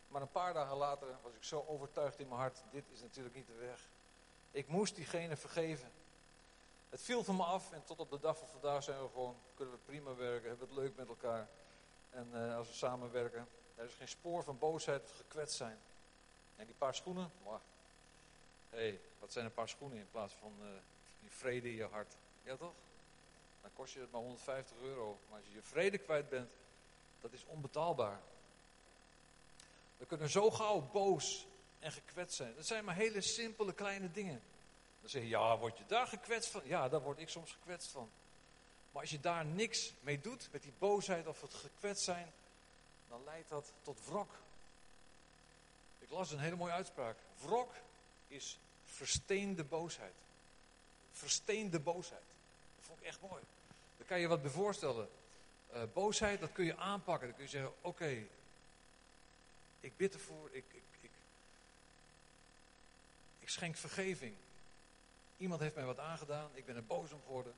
[0.07, 3.35] Maar een paar dagen later was ik zo overtuigd in mijn hart: Dit is natuurlijk
[3.35, 3.79] niet de weg.
[4.51, 5.91] Ik moest diegene vergeven.
[6.89, 9.35] Het viel van me af en tot op de dag van vandaag zijn we gewoon,
[9.55, 11.47] kunnen we prima werken, hebben we het leuk met elkaar.
[12.09, 15.77] En uh, als we samenwerken, er is geen spoor van boosheid of gekwetst zijn.
[16.55, 17.31] En die paar schoenen,
[18.69, 20.67] hé, wat zijn een paar schoenen in plaats van uh,
[21.19, 22.15] die vrede in je hart.
[22.43, 22.73] Ja toch?
[23.61, 25.17] Dan kost je het maar 150 euro.
[25.29, 26.51] Maar als je je vrede kwijt bent,
[27.21, 28.19] dat is onbetaalbaar.
[29.97, 31.45] We kunnen zo gauw boos
[31.79, 32.55] en gekwetst zijn.
[32.55, 34.41] Dat zijn maar hele simpele kleine dingen.
[35.01, 36.61] Dan zeg je, ja, word je daar gekwetst van?
[36.65, 38.09] Ja, daar word ik soms gekwetst van.
[38.91, 42.33] Maar als je daar niks mee doet, met die boosheid of het gekwetst zijn,
[43.09, 44.31] dan leidt dat tot wrok.
[45.99, 47.17] Ik las een hele mooie uitspraak.
[47.41, 47.73] Wrok
[48.27, 50.13] is versteende boosheid.
[51.11, 52.25] Versteende boosheid.
[52.75, 53.43] Dat vond ik echt mooi.
[53.97, 55.07] Daar kan je wat bij.
[55.73, 57.27] Uh, boosheid, dat kun je aanpakken.
[57.27, 58.27] Dan kun je zeggen, oké,
[59.79, 61.11] ik bid ervoor, ik, ik, ik,
[63.39, 64.35] ik schenk vergeving.
[65.37, 67.53] Iemand heeft mij wat aangedaan, ik ben er boos om geworden,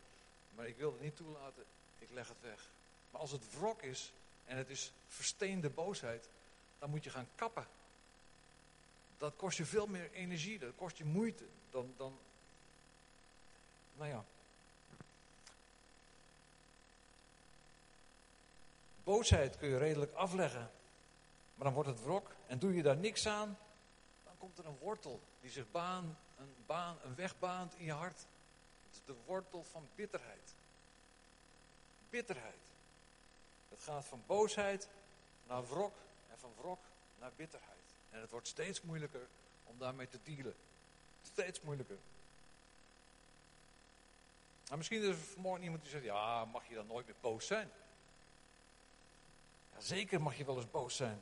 [0.56, 1.64] maar ik wil het niet toelaten,
[2.00, 2.70] ik leg het weg.
[3.12, 4.12] Maar als het wrok is
[4.46, 6.28] en het is versteende boosheid,
[6.80, 7.68] dan moet je gaan kappen.
[9.18, 12.18] Dat kost je veel meer energie, dat kost je moeite dan, dan
[13.94, 14.26] nou ja.
[19.10, 20.72] Boosheid kun je redelijk afleggen,
[21.56, 23.58] maar dan wordt het wrok en doe je daar niks aan,
[24.24, 28.20] dan komt er een wortel die zich baan een, baan, weg baant in je hart.
[28.86, 30.54] Het is de wortel van bitterheid.
[32.10, 32.72] Bitterheid.
[33.70, 34.88] Het gaat van boosheid
[35.48, 35.96] naar wrok
[36.32, 36.80] en van wrok
[37.20, 37.94] naar bitterheid.
[38.10, 39.28] En het wordt steeds moeilijker
[39.66, 40.56] om daarmee te dealen.
[41.24, 41.98] Steeds moeilijker.
[44.68, 47.48] Maar misschien is er vanmorgen iemand die zegt, ja, mag je dan nooit meer boos
[47.48, 47.70] zijn?
[49.80, 51.22] Zeker mag je wel eens boos zijn.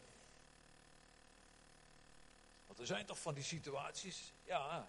[2.67, 4.87] Want er zijn toch van die situaties, ja,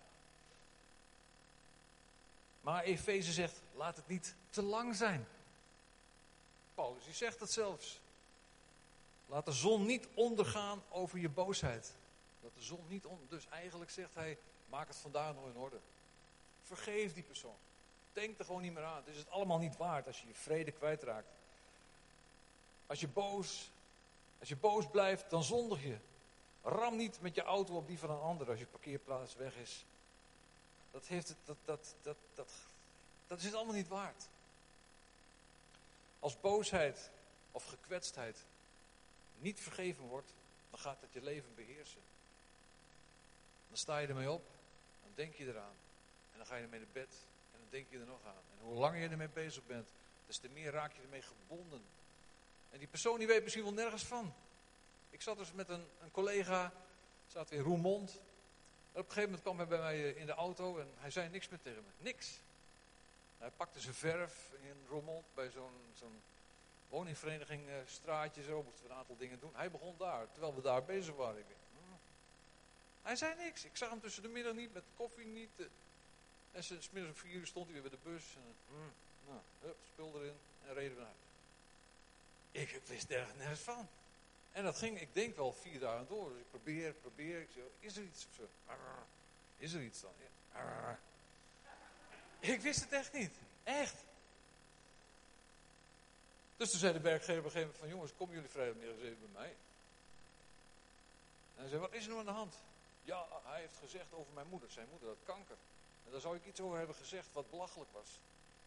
[2.61, 5.27] maar Efeze zegt, laat het niet te lang zijn.
[6.75, 8.01] Paulus, die zegt dat zelfs.
[9.27, 11.95] Laat de zon niet ondergaan over je boosheid.
[12.43, 13.29] Dat de zon niet onder.
[13.29, 15.79] Dus eigenlijk zegt hij, maak het vandaag nog in orde.
[16.63, 17.57] Vergeef die persoon.
[18.13, 18.97] Denk er gewoon niet meer aan.
[18.97, 21.29] Het is het allemaal niet waard als je je vrede kwijtraakt.
[22.89, 23.71] Als je boos,
[24.39, 25.99] als je boos blijft, dan zondig je.
[26.63, 29.85] Ram niet met je auto op die van een ander als je parkeerplaats weg is.
[30.91, 32.51] Dat, heeft het, dat, dat, dat, dat,
[33.27, 34.29] dat is het allemaal niet waard.
[36.19, 37.11] Als boosheid
[37.53, 38.45] of gekwetstheid
[39.39, 40.33] niet vergeven wordt,
[40.71, 42.01] dan gaat het je leven beheersen.
[43.69, 44.43] Dan sta je ermee op,
[45.03, 45.77] dan denk je eraan.
[46.33, 47.15] En dan ga je ermee naar bed
[47.53, 48.43] en dan denk je er nog aan.
[48.59, 49.89] En hoe langer je ermee bezig bent,
[50.27, 51.83] des te meer raak je ermee gebonden.
[52.71, 54.35] En die persoon die weet misschien wel nergens van.
[55.11, 56.73] Ik zat dus met een, een collega,
[57.27, 58.21] zat in Roermond
[58.99, 61.49] op een gegeven moment kwam hij bij mij in de auto en hij zei niks
[61.49, 61.91] meer tegen me.
[61.99, 62.41] Niks.
[63.39, 66.23] Hij pakte zijn verf in rommel bij zo'n zo'n
[66.89, 69.51] woningvereniging, uh, straatje zo, moesten we een aantal dingen doen.
[69.55, 71.45] Hij begon daar, terwijl we daar bezig waren.
[71.45, 71.95] Hm.
[73.03, 73.65] Hij zei niks.
[73.65, 75.51] Ik zag hem tussen de middag niet, met koffie niet.
[75.57, 75.67] Uh,
[76.53, 78.37] en smiddags om vier uur stond hij weer bij de bus.
[78.37, 79.31] En, hm.
[79.31, 81.28] nou, hup, erin en reden we naar
[82.51, 83.89] Ik wist er nergens van.
[84.53, 86.31] En dat ging, ik denk wel vier dagen door.
[86.31, 87.41] Dus ik probeer, probeer.
[87.41, 88.49] Ik zeg, is er iets of zo?
[89.57, 90.13] Is er iets dan?
[92.41, 93.35] Ik wist het echt niet.
[93.65, 93.95] Echt.
[96.57, 97.89] Dus toen zei de werkgever op een gegeven moment van...
[97.89, 99.55] Jongens, komen jullie vrijdagmiddag eens even bij mij?
[101.55, 102.55] En hij zei, wat is er nou aan de hand?
[103.03, 104.71] Ja, hij heeft gezegd over mijn moeder.
[104.71, 105.57] Zijn moeder had kanker.
[106.05, 108.21] En daar zou ik iets over hebben gezegd wat belachelijk was.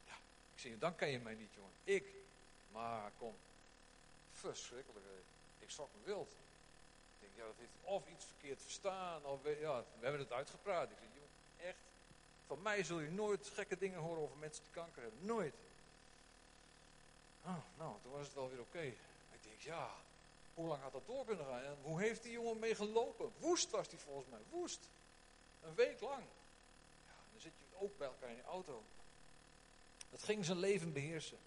[0.08, 0.14] Ja,
[0.54, 1.72] ik zeg, dan ken je mij niet, jongen.
[1.84, 2.06] Ik.
[2.72, 3.36] Maar kom.
[4.42, 5.06] Verschrikkelijk.
[5.60, 6.32] Ik schrok me wild.
[6.32, 10.92] Ik denk, ja, dat heeft of iets verkeerd verstaan, of ja, we hebben het uitgepraat.
[10.92, 11.78] Ik zeg, joh, echt,
[12.48, 15.26] van mij zul je nooit gekke dingen horen over mensen die kanker hebben.
[15.26, 15.54] Nooit.
[17.46, 18.82] Oh, nou, toen was het wel weer oké.
[19.32, 19.90] Ik denk, ja,
[20.54, 21.62] hoe lang had dat door kunnen gaan?
[21.62, 23.32] En hoe heeft die jongen mee gelopen?
[23.40, 24.80] Woest was die volgens mij, woest.
[25.64, 26.24] Een week lang.
[27.06, 28.84] Ja, dan zit je ook bij elkaar in je auto.
[30.10, 31.38] Het ging zijn leven beheersen.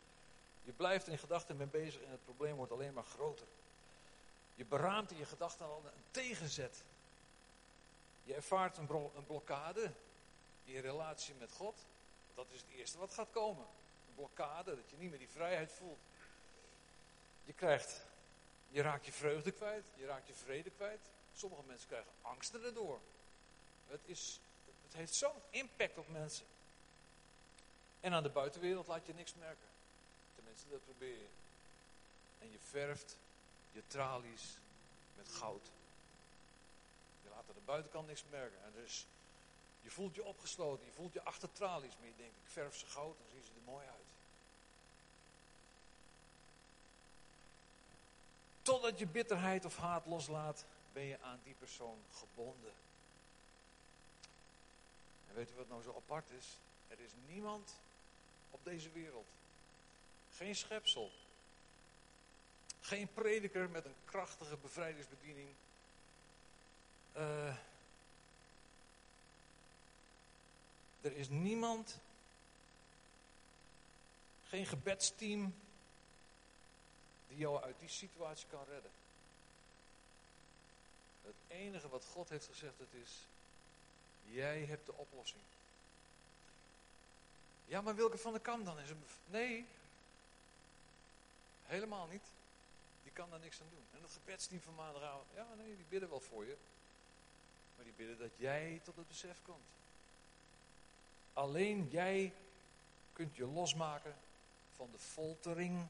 [0.64, 3.46] Je blijft in gedachten mee bezig en het probleem wordt alleen maar groter.
[4.54, 6.82] Je beraamt in je gedachten al een tegenzet.
[8.24, 9.90] Je ervaart een, een blokkade
[10.64, 11.74] in je relatie met God.
[12.34, 13.66] Dat is het eerste wat gaat komen.
[14.08, 16.00] Een blokkade, dat je niet meer die vrijheid voelt.
[17.44, 18.06] Je krijgt,
[18.68, 21.00] je raakt je vreugde kwijt, je raakt je vrede kwijt.
[21.34, 23.00] Sommige mensen krijgen angsten erdoor.
[23.86, 24.40] Het, is,
[24.82, 26.46] het heeft zo'n impact op mensen.
[28.00, 29.68] En aan de buitenwereld laat je niks merken.
[30.54, 31.28] Tenminste, dat probeer je.
[32.40, 33.16] En je verft
[33.72, 34.58] je tralies
[35.16, 35.70] met goud.
[37.22, 38.64] Je laat aan de buitenkant niks merken.
[38.64, 39.06] En dus
[39.80, 42.86] je voelt je opgesloten, je voelt je achter tralies, maar je denkt, ik verf ze
[42.86, 44.04] goud, dan zien ze er mooi uit.
[48.62, 52.72] Totdat je bitterheid of haat loslaat, ben je aan die persoon gebonden.
[55.28, 56.46] En weet u wat nou zo apart is?
[56.88, 57.74] Er is niemand
[58.50, 59.26] op deze wereld,
[60.36, 61.12] geen schepsel,
[62.80, 65.48] geen prediker met een krachtige bevrijdingsbediening.
[67.16, 67.56] Uh,
[71.00, 71.98] er is niemand,
[74.48, 75.54] geen gebedsteam,
[77.28, 78.90] die jou uit die situatie kan redden.
[81.22, 83.10] Het enige wat God heeft gezegd, het is,
[84.24, 85.42] jij hebt de oplossing.
[87.66, 89.04] Ja, maar Wilke van der Kam dan is een...
[89.26, 89.66] Nee,
[91.66, 92.22] helemaal niet
[93.14, 93.86] kan daar niks aan doen.
[93.92, 96.56] En het gebedsteam van maandagavond, ja nee, die bidden wel voor je.
[97.76, 99.68] Maar die bidden dat jij tot het besef komt.
[101.32, 102.32] Alleen jij
[103.12, 104.14] kunt je losmaken
[104.76, 105.86] van de foltering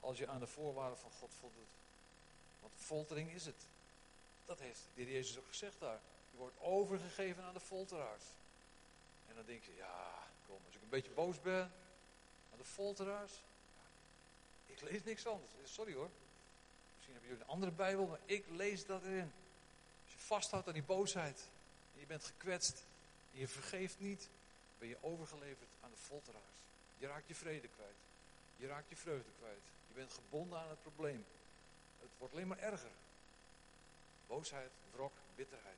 [0.00, 1.72] als je aan de voorwaarden van God voldoet.
[2.60, 3.66] Want foltering is het.
[4.46, 6.00] Dat heeft de Jezus ook gezegd daar.
[6.30, 8.24] Je wordt overgegeven aan de folteraars.
[9.28, 11.72] En dan denk je, ja, kom, als ik een beetje boos ben
[12.52, 13.32] aan de folteraars,
[14.76, 15.52] ik lees niks anders.
[15.64, 16.10] Sorry hoor.
[16.94, 19.32] Misschien hebben jullie een andere Bijbel, maar ik lees dat erin.
[20.04, 21.48] Als je vasthoudt aan die boosheid.
[21.94, 22.84] En je bent gekwetst.
[23.32, 24.28] En je vergeeft niet.
[24.78, 26.56] Ben je overgeleverd aan de folteraars.
[26.98, 27.96] Je raakt je vrede kwijt.
[28.56, 29.64] Je raakt je vreugde kwijt.
[29.88, 31.24] Je bent gebonden aan het probleem.
[32.00, 32.90] Het wordt alleen maar erger.
[34.26, 35.76] Boosheid, wrok, bitterheid.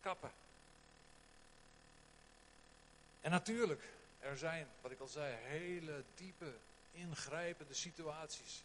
[0.00, 0.32] Kappen.
[3.20, 3.82] En natuurlijk,
[4.20, 6.54] er zijn, wat ik al zei, hele diepe
[6.92, 8.62] ingrijpende situaties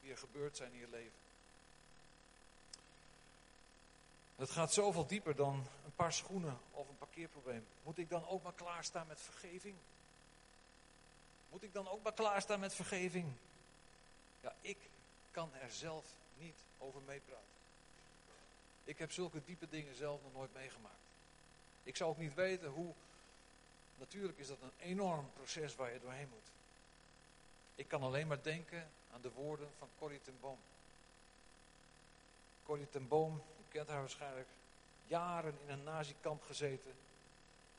[0.00, 1.24] die er gebeurd zijn in je leven.
[4.36, 7.66] Het gaat zoveel dieper dan een paar schoenen of een parkeerprobleem.
[7.82, 9.74] Moet ik dan ook maar klaarstaan met vergeving?
[11.50, 13.32] Moet ik dan ook maar klaarstaan met vergeving?
[14.40, 14.76] Ja, ik
[15.30, 16.04] kan er zelf
[16.38, 17.44] niet over meepraten.
[18.84, 20.94] Ik heb zulke diepe dingen zelf nog nooit meegemaakt.
[21.82, 22.92] Ik zou ook niet weten hoe.
[23.98, 26.55] Natuurlijk is dat een enorm proces waar je doorheen moet.
[27.76, 30.58] Ik kan alleen maar denken aan de woorden van Corrie ten Boom.
[32.64, 34.48] Corrie ten Boom, u kent haar waarschijnlijk,
[35.06, 36.92] jaren in een nazikamp gezeten.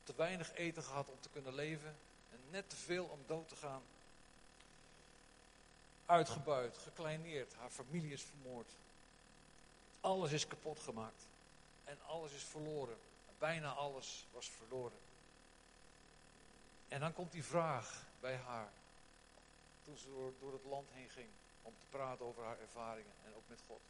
[0.03, 1.95] Te weinig eten gehad om te kunnen leven.
[2.31, 3.81] En net te veel om dood te gaan.
[6.05, 8.69] Uitgebuit, gekleineerd, haar familie is vermoord.
[10.01, 11.27] Alles is kapot gemaakt.
[11.83, 12.97] En alles is verloren.
[13.37, 14.97] Bijna alles was verloren.
[16.87, 18.69] En dan komt die vraag bij haar
[19.87, 21.29] toen ze door, het land heen ging
[21.61, 23.81] om te praten over haar ervaringen en ook met God.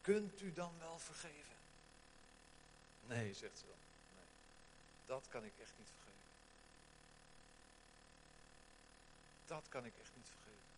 [0.00, 1.56] Kunt u dan wel vergeven?
[3.06, 3.76] Nee, zegt ze dan.
[4.14, 4.30] Nee,
[5.06, 6.28] dat kan ik echt niet vergeven.
[9.46, 10.68] Dat kan ik echt niet vergeven.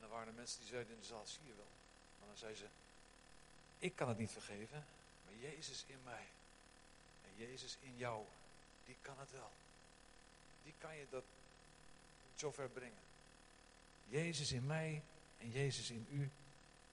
[0.00, 1.72] dan waren er mensen die zeiden in de zaal, zie je wel.
[2.18, 2.66] Maar dan zei ze,
[3.78, 4.86] ik kan het niet vergeven,
[5.24, 6.26] maar Jezus in mij.
[7.24, 8.24] En Jezus in jou,
[8.84, 9.50] die kan het wel.
[10.62, 11.24] Die kan je dat
[12.36, 13.04] zover brengen.
[14.08, 15.02] Jezus in mij
[15.38, 16.30] en Jezus in u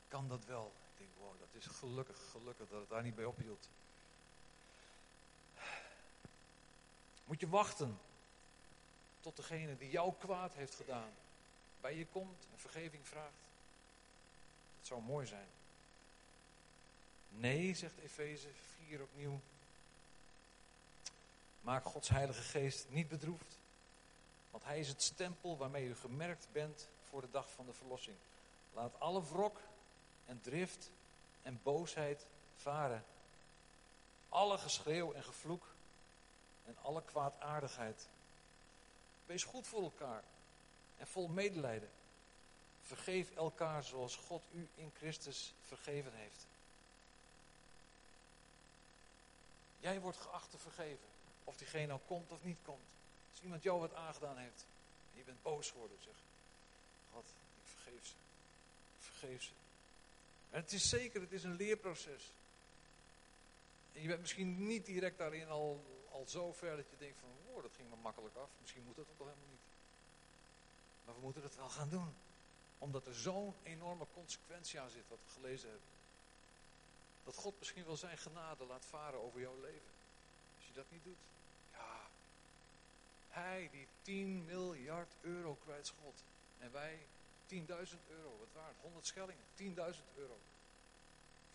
[0.07, 0.71] kan dat wel.
[0.93, 3.69] Ik denk, wow, dat is gelukkig, gelukkig dat het daar niet bij ophield.
[7.25, 7.99] Moet je wachten
[9.19, 11.11] tot degene die jou kwaad heeft gedaan
[11.81, 13.41] bij je komt en vergeving vraagt?
[14.77, 15.47] Dat zou mooi zijn.
[17.29, 18.47] Nee, zegt Efeze
[18.87, 19.39] 4 opnieuw.
[21.61, 23.57] Maak Gods Heilige Geest niet bedroefd.
[24.53, 28.17] Want Hij is het stempel waarmee u gemerkt bent voor de dag van de verlossing.
[28.73, 29.59] Laat alle wrok
[30.25, 30.89] en drift
[31.41, 33.03] en boosheid varen.
[34.29, 35.65] Alle geschreeuw en gevloek
[36.65, 38.07] en alle kwaadaardigheid.
[39.25, 40.23] Wees goed voor elkaar
[40.97, 41.89] en vol medelijden.
[42.81, 46.45] Vergeef elkaar zoals God u in Christus vergeven heeft.
[49.79, 51.07] Jij wordt geacht te vergeven.
[51.43, 52.91] Of diegene nou komt of niet komt.
[53.43, 54.65] Iemand jou wat aangedaan heeft.
[55.11, 55.97] En je bent boos geworden.
[56.03, 56.13] Zeg.
[57.13, 57.25] God,
[57.63, 58.13] ik vergeef ze.
[58.97, 59.51] Ik vergeef ze.
[60.49, 62.31] En het is zeker, het is een leerproces.
[63.93, 67.29] En je bent misschien niet direct daarin al, al zo ver dat je denkt van,
[67.53, 68.49] oh, dat ging me makkelijk af.
[68.61, 69.67] Misschien moet dat toch helemaal niet.
[71.05, 72.13] Maar we moeten het wel gaan doen.
[72.77, 75.87] Omdat er zo'n enorme consequentie aan zit, wat we gelezen hebben.
[77.23, 79.91] Dat God misschien wel zijn genade laat varen over jouw leven.
[80.55, 81.17] Als je dat niet doet.
[83.33, 86.23] Hij die 10 miljard euro kwijtschot.
[86.59, 86.97] En wij
[87.47, 87.57] 10.000
[88.09, 88.37] euro.
[88.39, 88.75] Wat waard?
[88.81, 89.43] 100 schellingen.
[89.55, 89.65] 10.000
[90.15, 90.37] euro.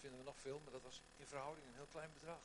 [0.01, 2.41] Vinden we nog veel, maar dat was in verhouding een heel klein bedrag.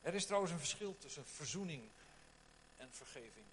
[0.00, 1.82] Er is trouwens een verschil tussen verzoening
[2.76, 3.46] en vergeving.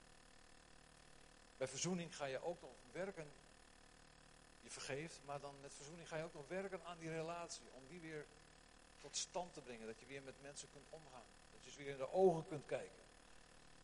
[1.58, 3.32] Bij verzoening ga je ook nog werken
[4.62, 7.64] je vergeeft, maar dan met verzoening ga je ook nog werken aan die relatie.
[7.74, 8.26] Om die weer
[9.02, 9.88] tot stand te brengen.
[9.88, 11.26] Dat je weer met mensen kunt omgaan.
[11.54, 13.04] Dat je weer in de ogen kunt kijken.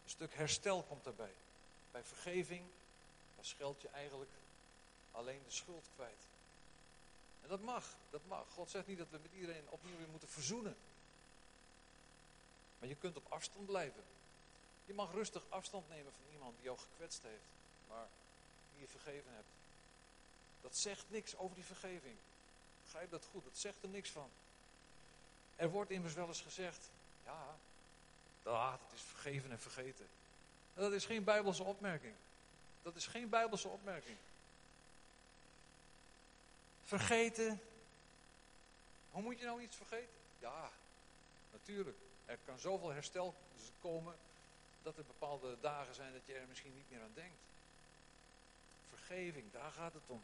[0.03, 1.33] Een stuk herstel komt daarbij.
[1.91, 2.63] Bij vergeving,
[3.35, 4.31] dan scheld je eigenlijk
[5.11, 6.27] alleen de schuld kwijt.
[7.41, 8.47] En dat mag, dat mag.
[8.53, 10.75] God zegt niet dat we met iedereen opnieuw weer moeten verzoenen.
[12.79, 14.03] Maar je kunt op afstand blijven.
[14.85, 17.49] Je mag rustig afstand nemen van iemand die jou gekwetst heeft,
[17.87, 18.07] maar
[18.71, 19.47] die je vergeven hebt.
[20.61, 22.15] Dat zegt niks over die vergeving.
[22.83, 24.29] Begrijp dat goed, dat zegt er niks van.
[25.55, 26.89] Er wordt immers wel eens gezegd,
[27.25, 27.57] ja,
[28.43, 30.07] dat is vergeven en vergeten.
[30.73, 32.13] dat is geen bijbelse opmerking.
[32.83, 34.17] Dat is geen bijbelse opmerking.
[36.83, 37.61] Vergeten.
[39.11, 40.13] Hoe moet je nou iets vergeten?
[40.39, 40.69] Ja,
[41.51, 41.97] natuurlijk.
[42.25, 43.35] Er kan zoveel herstel
[43.81, 44.15] komen
[44.83, 47.37] dat er bepaalde dagen zijn dat je er misschien niet meer aan denkt.
[48.89, 50.23] Vergeving, daar gaat het om.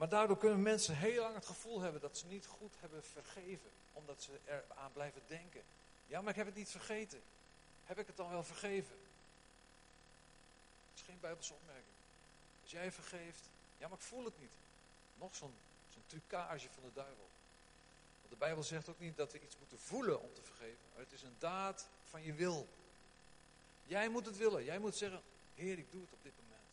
[0.00, 3.70] Maar daardoor kunnen mensen heel lang het gevoel hebben dat ze niet goed hebben vergeven.
[3.92, 5.62] Omdat ze eraan blijven denken.
[6.06, 7.20] Ja, maar ik heb het niet vergeten.
[7.84, 8.96] Heb ik het dan wel vergeven?
[10.90, 11.94] Dat is geen bijbelse opmerking.
[12.62, 13.40] Als jij vergeeft,
[13.78, 14.50] ja, maar ik voel het niet.
[15.18, 15.54] Nog zo'n
[15.92, 17.28] zo'n trucage van de duivel.
[18.20, 20.84] Want de Bijbel zegt ook niet dat we iets moeten voelen om te vergeven.
[20.92, 22.68] Maar het is een daad van je wil.
[23.86, 24.64] Jij moet het willen.
[24.64, 25.20] Jij moet zeggen,
[25.54, 26.68] Heer, ik doe het op dit moment.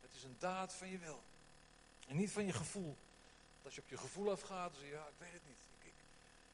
[0.00, 1.22] Het is een daad van je wil.
[2.06, 2.96] En niet van je gevoel.
[3.62, 5.60] Als je op je gevoel afgaat, dan zeg je, ja, ik weet het niet.
[5.78, 5.94] Ik, ik,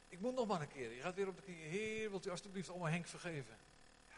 [0.09, 0.93] ik, moet nog maar een keer.
[0.93, 1.69] Je gaat weer op de knieën.
[1.69, 3.57] Heer, wilt u alstublieft allemaal Henk vergeven?
[4.09, 4.17] Ja.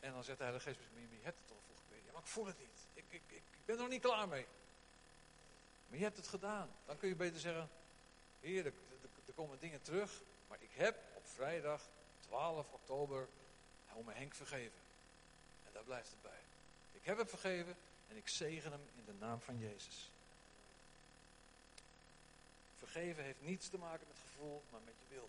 [0.00, 2.04] En dan zegt de Heilige Geest, maar je hebt het al voor gebeden.
[2.06, 2.86] Ja, maar ik voel het niet.
[2.94, 4.46] Ik, ik, ik, ben er nog niet klaar mee.
[5.88, 6.70] Maar je hebt het gedaan.
[6.86, 7.68] Dan kun je beter zeggen,
[8.40, 8.72] Heer, er,
[9.34, 10.20] komen dingen terug.
[10.48, 11.82] Maar ik heb op vrijdag
[12.20, 13.28] 12 oktober
[13.92, 14.78] om Henk vergeven.
[15.66, 16.40] En daar blijft het bij.
[16.92, 17.76] Ik heb hem vergeven
[18.12, 20.10] en ik zegen hem in de naam van Jezus.
[22.78, 25.28] Vergeven heeft niets te maken met gevoel, maar met je wil.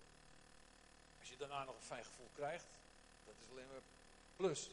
[1.20, 2.66] Als je daarna nog een fijn gevoel krijgt,
[3.26, 3.82] dat is alleen maar
[4.36, 4.70] plus.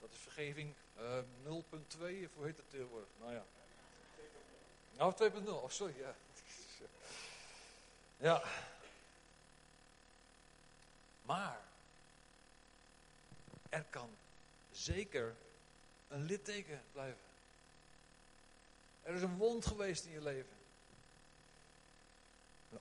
[0.00, 3.08] Dat is vergeving uh, eh, 0.2, of hoe heet het tegenwoordig?
[3.20, 3.44] Nou ja.
[4.96, 6.14] Nou, 2.0, oh sorry, ja.
[8.16, 8.42] Ja.
[11.22, 11.60] Maar,
[13.68, 14.10] er kan
[14.72, 15.36] zeker
[16.12, 17.20] een litteken blijven.
[19.02, 20.60] Er is een wond geweest in je leven.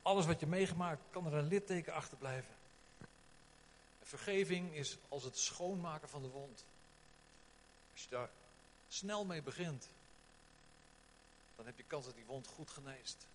[0.01, 2.53] alles wat je meegemaakt, kan er een litteken achterblijven.
[3.99, 6.65] En vergeving is als het schoonmaken van de wond.
[7.93, 8.29] Als je daar
[8.87, 9.87] snel mee begint,
[11.55, 13.25] dan heb je kans dat die wond goed geneest.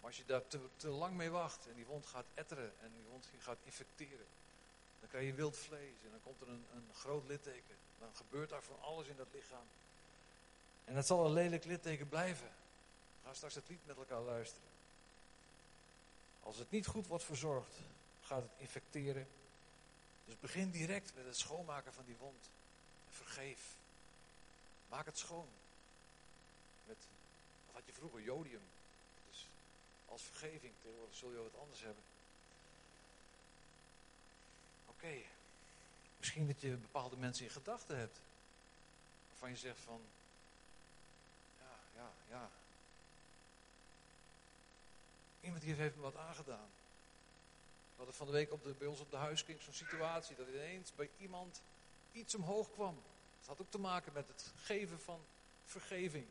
[0.00, 2.92] Maar als je daar te, te lang mee wacht en die wond gaat etteren en
[2.94, 4.26] die wond gaat infecteren,
[5.00, 7.76] Dan krijg je wild vlees en dan komt er een, een groot litteken.
[7.98, 9.66] Dan gebeurt daar van alles in dat lichaam.
[10.84, 12.50] En het zal een lelijk litteken blijven.
[13.24, 14.68] Gaan straks het lied met elkaar luisteren.
[16.42, 17.74] Als het niet goed wordt verzorgd,
[18.22, 19.28] gaat het infecteren.
[20.24, 22.50] Dus begin direct met het schoonmaken van die wond.
[23.10, 23.60] Vergeef.
[24.88, 25.48] Maak het schoon.
[26.86, 26.96] Met,
[27.72, 28.20] wat je vroeger?
[28.22, 28.62] Jodium.
[29.30, 29.46] Dus
[30.06, 30.72] als vergeving.
[30.82, 32.02] Tegenwoordig zul je wat anders hebben.
[34.98, 35.16] Oké.
[36.18, 38.20] Misschien dat je bepaalde mensen in gedachten hebt.
[39.28, 40.00] Waarvan je zegt van...
[41.58, 42.50] Ja, ja, ja.
[45.40, 46.68] Iemand die heeft me wat aangedaan.
[47.90, 50.36] We hadden van de week op de, bij ons op de huiskring zo'n situatie.
[50.36, 51.60] Dat ineens bij iemand
[52.12, 53.02] iets omhoog kwam.
[53.38, 55.20] Het had ook te maken met het geven van
[55.64, 56.26] vergeving.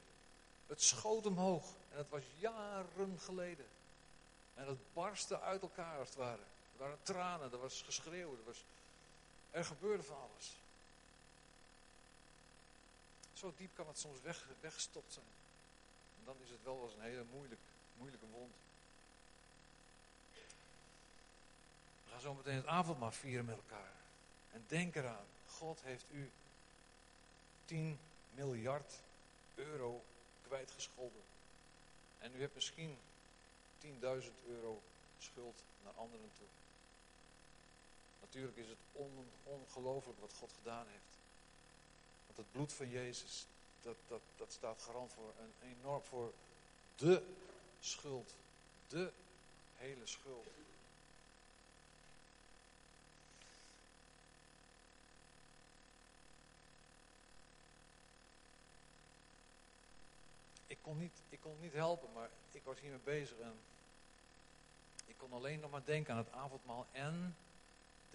[0.67, 1.75] Het schoot omhoog.
[1.91, 3.65] En het was jaren geleden.
[4.53, 6.43] En het barstte uit elkaar als het ware.
[6.77, 8.63] Er waren tranen, er was geschreeuw, er, was,
[9.51, 10.55] er gebeurde van alles.
[13.33, 15.25] Zo diep kan het soms weg, weggestopt zijn.
[16.19, 17.61] En dan is het wel eens een hele moeilijk,
[17.97, 18.53] moeilijke wond.
[22.03, 23.91] We gaan zo meteen het avondmaal vieren met elkaar.
[24.51, 26.31] En denk eraan, God heeft u
[27.65, 27.99] 10
[28.33, 28.93] miljard
[29.55, 30.03] euro
[30.47, 31.21] kwijtgescholden.
[32.19, 32.97] En u hebt misschien
[33.81, 33.89] 10.000
[34.47, 34.81] euro
[35.19, 36.47] schuld naar anderen toe.
[38.27, 41.17] Natuurlijk is het on, ongelooflijk wat God gedaan heeft.
[42.25, 43.45] Want het bloed van Jezus,
[43.81, 46.33] dat, dat, dat staat garant voor een enorm voor
[46.95, 47.23] de
[47.79, 48.33] schuld.
[48.87, 49.11] De
[49.75, 50.47] hele schuld.
[60.67, 63.59] Ik kon, niet, ik kon niet helpen, maar ik was hiermee bezig en
[65.05, 67.35] ik kon alleen nog maar denken aan het avondmaal en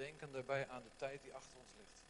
[0.02, 2.00] denken daarbij aan de tijd die achter ons ligt.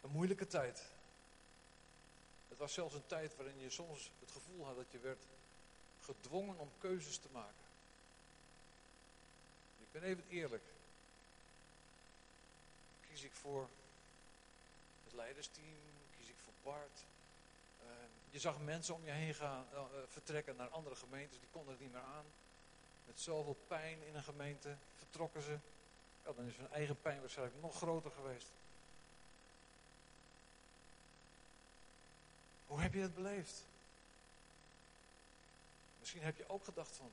[0.00, 0.84] Een moeilijke tijd.
[2.48, 5.24] Het was zelfs een tijd waarin je soms het gevoel had dat je werd
[6.00, 7.66] gedwongen om keuzes te maken.
[9.80, 10.64] Ik ben even eerlijk.
[13.08, 13.68] Kies ik voor
[15.04, 15.78] het leidersteam?
[16.18, 17.04] Kies ik voor Bart?
[17.82, 17.90] Uh,
[18.30, 21.82] je zag mensen om je heen gaan, uh, vertrekken naar andere gemeentes, die konden het
[21.82, 22.24] niet meer aan.
[23.08, 25.58] Met zoveel pijn in een gemeente vertrokken ze.
[26.24, 28.48] Ja, dan is hun eigen pijn waarschijnlijk nog groter geweest.
[32.66, 33.64] Hoe heb je het beleefd?
[35.98, 37.10] Misschien heb je ook gedacht van,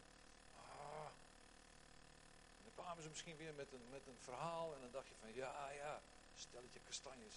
[0.58, 1.10] ah,
[2.64, 5.34] dan kwamen ze misschien weer met een, met een verhaal en dan dacht je van,
[5.34, 6.02] ja, ja,
[6.38, 7.34] stelletje kastanjes.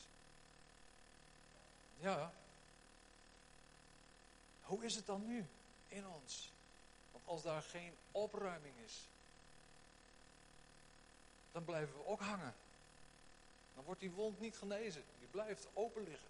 [2.00, 2.32] Ja.
[4.62, 5.46] Hoe is het dan nu
[5.88, 6.52] in ons?
[7.18, 9.06] Want als daar geen opruiming is,
[11.52, 12.54] dan blijven we ook hangen.
[13.74, 15.04] Dan wordt die wond niet genezen.
[15.18, 16.28] Die blijft open liggen.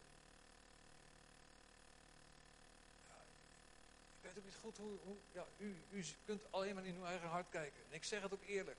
[4.20, 4.98] ik weet ook niet goed hoe.
[5.04, 7.80] hoe ja, u, u kunt alleen maar in uw eigen hart kijken.
[7.88, 8.76] En ik zeg het ook eerlijk.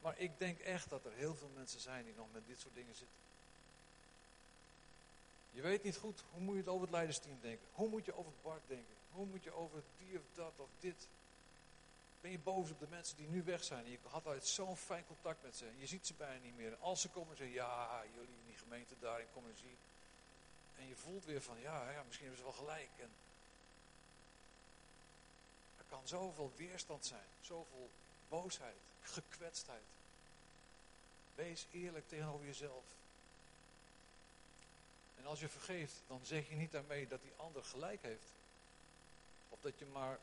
[0.00, 2.74] Maar ik denk echt dat er heel veel mensen zijn die nog met dit soort
[2.74, 3.16] dingen zitten.
[5.50, 7.66] Je weet niet goed hoe moet je het over het leidersteam denken.
[7.72, 8.97] Hoe moet je over het Bart denken.
[9.12, 11.08] Hoe moet je over die of dat of dit.
[12.20, 13.90] Ben je boos op de mensen die nu weg zijn?
[13.90, 15.66] Je had altijd zo'n fijn contact met ze.
[15.78, 16.72] Je ziet ze bijna niet meer.
[16.72, 19.76] En als ze komen, zeggen ja, jullie in die gemeente daar in Communie.
[20.78, 22.90] En je voelt weer van, ja, ja, misschien hebben ze wel gelijk.
[22.96, 23.10] En
[25.78, 27.26] er kan zoveel weerstand zijn.
[27.40, 27.90] Zoveel
[28.28, 29.84] boosheid, gekwetstheid.
[31.34, 32.84] Wees eerlijk tegenover jezelf.
[35.18, 38.30] En als je vergeeft, dan zeg je niet daarmee dat die ander gelijk heeft.
[39.48, 40.18] Of dat je maar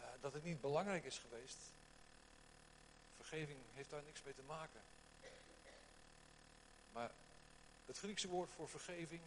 [0.00, 1.56] uh, dat het niet belangrijk is geweest.
[3.16, 4.80] Vergeving heeft daar niks mee te maken.
[6.92, 7.10] Maar
[7.86, 9.20] het Griekse woord voor vergeving,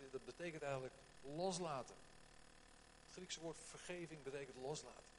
[0.00, 1.94] dat, dat betekent eigenlijk loslaten.
[3.06, 5.10] Het Griekse woord vergeving betekent loslaten.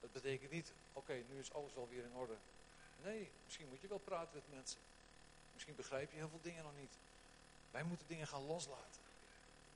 [0.00, 2.36] Dat betekent niet, oké, nu is alles wel weer in orde.
[3.02, 4.78] Nee, misschien moet je wel praten met mensen.
[5.52, 6.94] Misschien begrijp je heel veel dingen nog niet.
[7.70, 9.00] Wij moeten dingen gaan loslaten.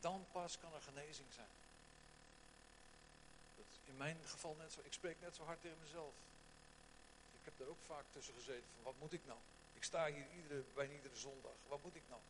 [0.01, 1.49] Dan pas kan er genezing zijn
[3.91, 6.15] in mijn geval net zo, ik spreek net zo hard tegen mezelf.
[7.39, 9.39] Ik heb daar ook vaak tussen gezeten van wat moet ik nou?
[9.75, 11.53] Ik sta hier iedere, bijna iedere zondag.
[11.69, 12.21] Wat moet ik nou?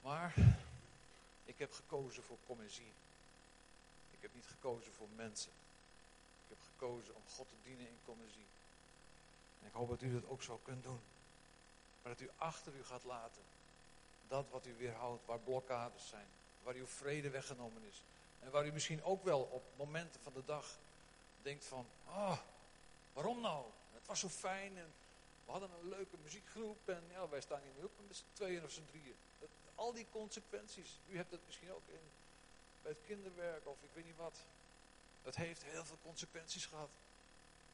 [0.00, 0.34] Maar
[1.44, 2.92] ik heb gekozen voor commissie.
[4.10, 5.52] Ik heb niet gekozen voor mensen.
[6.42, 8.46] Ik heb gekozen om God te dienen in commissie.
[9.60, 11.00] En ik hoop dat u dat ook zo kunt doen.
[12.02, 13.42] Maar dat u achter u gaat laten.
[14.28, 16.26] Dat wat u weerhoudt, waar blokkades zijn.
[16.62, 18.02] Waar uw vrede weggenomen is.
[18.42, 20.78] En waar u misschien ook wel op momenten van de dag
[21.42, 22.38] denkt van, oh,
[23.12, 23.64] Waarom nou?
[23.92, 24.92] Het was zo fijn en
[25.44, 28.64] we hadden een leuke muziekgroep en ja, wij staan hier nu ook met z'n tweeën
[28.64, 29.14] of z'n drieën.
[29.74, 32.00] al die consequenties, u hebt het misschien ook in,
[32.82, 34.44] bij het kinderwerk of ik weet niet wat.
[35.22, 36.90] Het heeft heel veel consequenties gehad.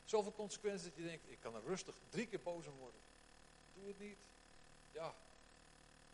[0.05, 3.01] Zoveel consequenties dat je denkt, ik kan er rustig drie keer boos om worden.
[3.75, 4.19] Doe het niet.
[4.93, 5.15] Ja,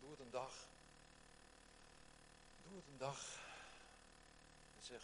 [0.01, 0.69] doe het een dag.
[2.69, 3.44] Doe het een dag.
[4.87, 5.03] Zeg,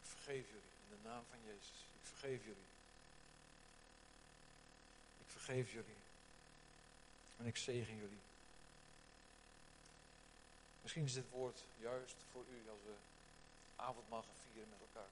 [0.00, 1.86] ik vergeef jullie in de naam van Jezus.
[2.00, 2.70] Ik vergeef jullie.
[5.18, 5.96] Ik vergeef jullie.
[7.38, 8.20] En ik zegen jullie.
[10.82, 12.94] Misschien is dit woord juist voor u als we
[13.76, 15.10] avondmaal gaan vieren met elkaar.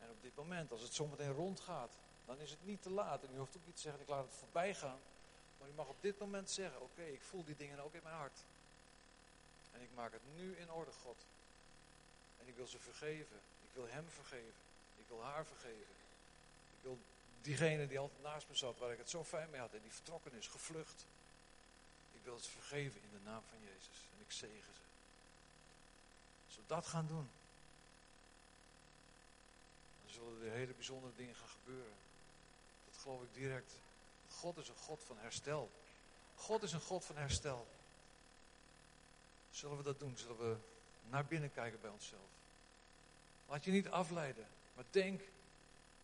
[0.00, 1.92] En op dit moment, als het zometeen rondgaat,
[2.24, 3.22] dan is het niet te laat.
[3.22, 4.98] En u hoeft ook niet te zeggen, ik laat het voorbij gaan.
[5.58, 8.16] Maar u mag op dit moment zeggen, oké, ik voel die dingen ook in mijn
[8.16, 8.38] hart.
[9.72, 11.24] En ik maak het nu in orde, God.
[12.46, 13.36] Ik wil ze vergeven.
[13.36, 14.54] Ik wil hem vergeven.
[14.96, 15.94] Ik wil haar vergeven.
[16.76, 16.98] Ik wil
[17.42, 19.92] diegene die altijd naast me zat, waar ik het zo fijn mee had en die
[19.92, 21.06] vertrokken is, gevlucht.
[22.12, 23.98] Ik wil ze vergeven in de naam van Jezus.
[24.12, 24.80] En ik zegen ze.
[26.46, 27.28] Als we dat gaan doen,
[30.04, 31.94] dan zullen er hele bijzondere dingen gaan gebeuren.
[32.90, 33.72] Dat geloof ik direct.
[34.30, 35.70] God is een God van herstel.
[36.36, 37.66] God is een God van herstel.
[39.50, 40.16] Zullen we dat doen?
[40.16, 40.56] Zullen we
[41.10, 42.30] naar binnen kijken bij onszelf?
[43.48, 45.20] Laat je niet afleiden, maar denk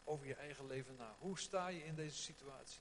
[0.04, 1.14] over je eigen leven na.
[1.18, 2.80] Hoe sta je in deze situatie?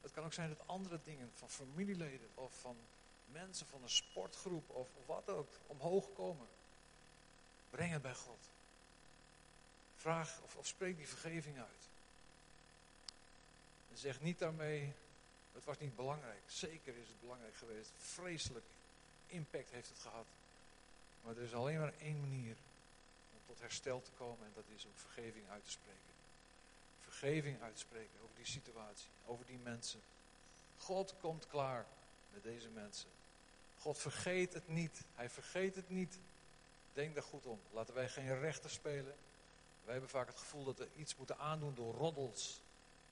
[0.00, 2.76] Het kan ook zijn dat andere dingen van familieleden of van
[3.32, 6.46] mensen van een sportgroep of wat ook omhoog komen.
[7.70, 8.38] Breng het bij God.
[9.96, 11.88] Vraag of, of spreek die vergeving uit.
[13.90, 14.92] En zeg niet daarmee,
[15.52, 16.42] het was niet belangrijk.
[16.46, 17.90] Zeker is het belangrijk geweest.
[17.96, 18.64] Vreselijk
[19.26, 20.26] impact heeft het gehad.
[21.28, 22.56] Maar er is alleen maar één manier
[23.32, 26.14] om tot herstel te komen en dat is om vergeving uit te spreken.
[27.00, 30.00] Vergeving uitspreken over die situatie, over die mensen.
[30.78, 31.86] God komt klaar
[32.32, 33.08] met deze mensen.
[33.78, 35.04] God vergeet het niet.
[35.14, 36.18] Hij vergeet het niet.
[36.92, 37.60] Denk daar goed om.
[37.70, 39.14] Laten wij geen rechter spelen.
[39.84, 42.60] Wij hebben vaak het gevoel dat we iets moeten aandoen door roddels.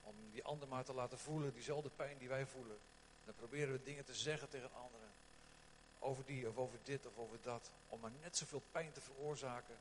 [0.03, 2.77] Om die ander maar te laten voelen, diezelfde pijn die wij voelen.
[3.25, 5.09] Dan proberen we dingen te zeggen tegen anderen.
[5.99, 7.71] Over die of over dit of over dat.
[7.89, 9.77] Om maar net zoveel pijn te veroorzaken.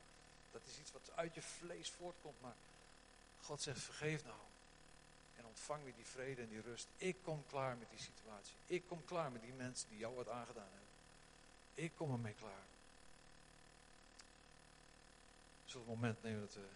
[0.53, 2.41] Dat is iets wat uit je vlees voortkomt.
[2.41, 2.55] Maar
[3.43, 4.39] God zegt, vergeef nou.
[5.37, 6.89] En ontvang weer die vrede en die rust.
[6.97, 8.55] Ik kom klaar met die situatie.
[8.67, 10.89] Ik kom klaar met die mensen die jou wat aangedaan hebben.
[11.75, 12.65] Ik kom ermee klaar.
[15.65, 16.67] We zullen een moment nemen dat we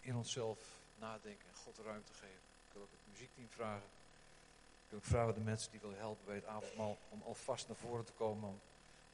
[0.00, 0.58] in onszelf
[0.98, 2.44] nadenken en God ruimte geven.
[2.68, 3.88] Ik wil ook het muziekteam vragen.
[4.84, 7.76] Ik wil ook vragen de mensen die willen helpen bij het avondmaal om alvast naar
[7.76, 8.48] voren te komen.
[8.48, 8.60] Om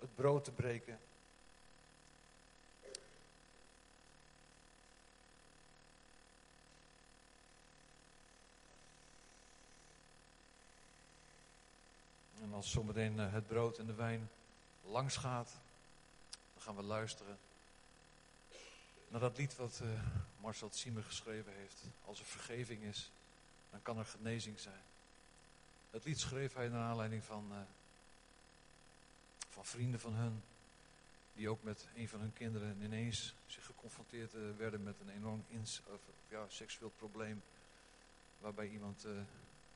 [0.00, 0.98] het brood te breken.
[12.42, 14.30] En als zometeen eh, het brood en de wijn
[14.84, 15.50] langs gaat,
[16.54, 17.38] dan gaan we luisteren
[19.08, 19.88] naar dat lied wat uh,
[20.40, 21.82] Marcel Siemer geschreven heeft.
[22.04, 23.10] Als er vergeving is,
[23.70, 24.82] dan kan er genezing zijn.
[25.90, 27.58] Het lied schreef hij naar aanleiding van, uh,
[29.66, 30.42] vrienden van hun.
[31.34, 35.44] Die ook met een van hun kinderen ineens zich geconfronteerd uh, werden met een enorm
[36.28, 37.42] ja, seksueel probleem.
[38.38, 39.06] Waarbij iemand,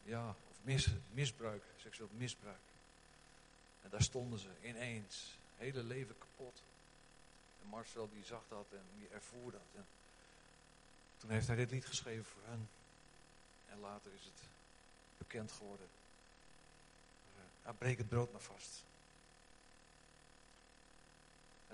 [0.02, 2.60] ja, of mis, misbruik, seksueel misbruik.
[3.82, 6.62] En daar stonden ze ineens, hele leven kapot.
[7.62, 9.60] En Marcel die zag dat en die ervoer dat.
[9.74, 9.86] En
[11.16, 12.68] toen heeft hij dit lied geschreven voor hen.
[13.68, 14.48] En later is het
[15.18, 15.86] bekend geworden.
[17.64, 18.84] Ja, breek het brood maar vast.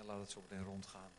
[0.01, 1.11] En laat het zo meteen rondgaan.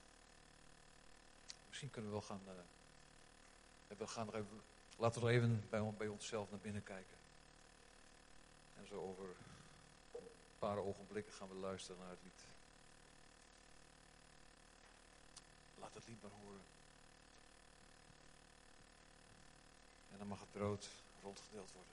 [1.68, 2.40] Misschien kunnen we wel gaan.
[2.46, 4.62] Uh, we gaan er even,
[4.96, 7.16] laten we er even bij, bij onszelf naar binnen kijken.
[8.76, 9.24] En zo over
[10.12, 10.20] een
[10.58, 12.44] paar ogenblikken gaan we luisteren naar het lied.
[15.78, 16.60] Laat het lied maar horen.
[20.12, 20.88] En dan mag het brood
[21.22, 21.92] rondgedeeld worden.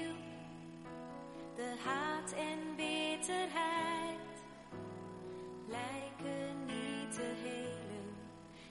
[1.77, 4.19] haat en bitterheid
[5.67, 8.15] lijken niet te helen,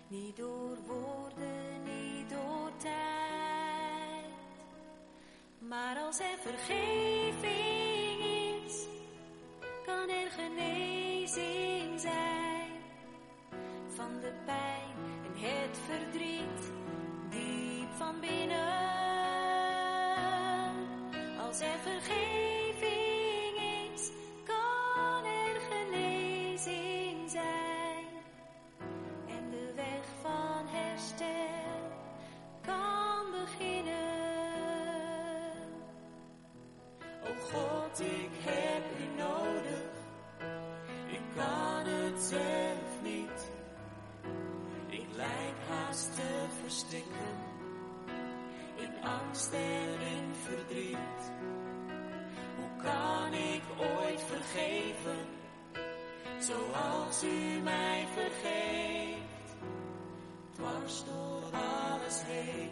[0.08, 3.00] niet door woorden, niet door tijd.
[5.58, 8.20] Maar als er vergeving
[8.64, 8.86] is,
[9.84, 12.70] kan er genezing zijn
[13.88, 14.94] van de pijn
[15.24, 16.72] en het verdriet
[17.28, 18.88] diep van binnen.
[21.46, 21.78] Als er
[48.76, 51.32] In angst en in verdriet.
[52.56, 55.26] Hoe kan ik ooit vergeven?
[56.38, 59.56] Zoals u mij vergeeft.
[60.54, 62.70] Dwars door alles heen.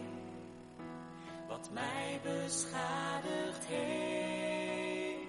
[1.47, 5.27] Wat mij beschadigd heeft.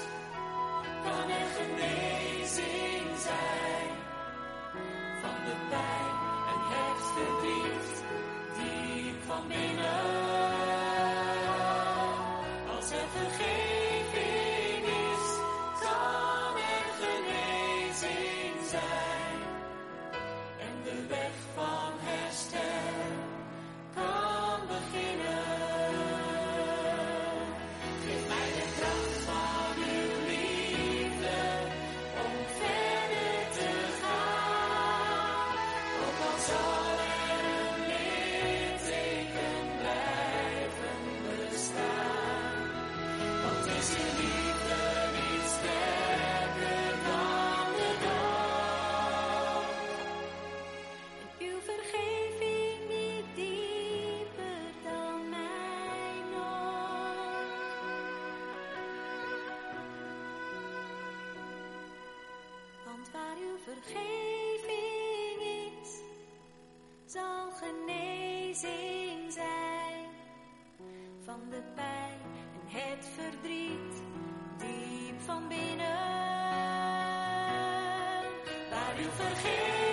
[1.03, 3.68] kan er genezing zijn
[5.49, 6.15] de pijn
[6.53, 8.05] en het verdriet
[8.57, 10.28] diep van binnen.
[73.19, 74.03] Verdriet
[74.59, 75.99] diep van binnen.
[78.71, 79.88] Waar uw vergeving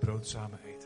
[0.00, 0.77] brood samen?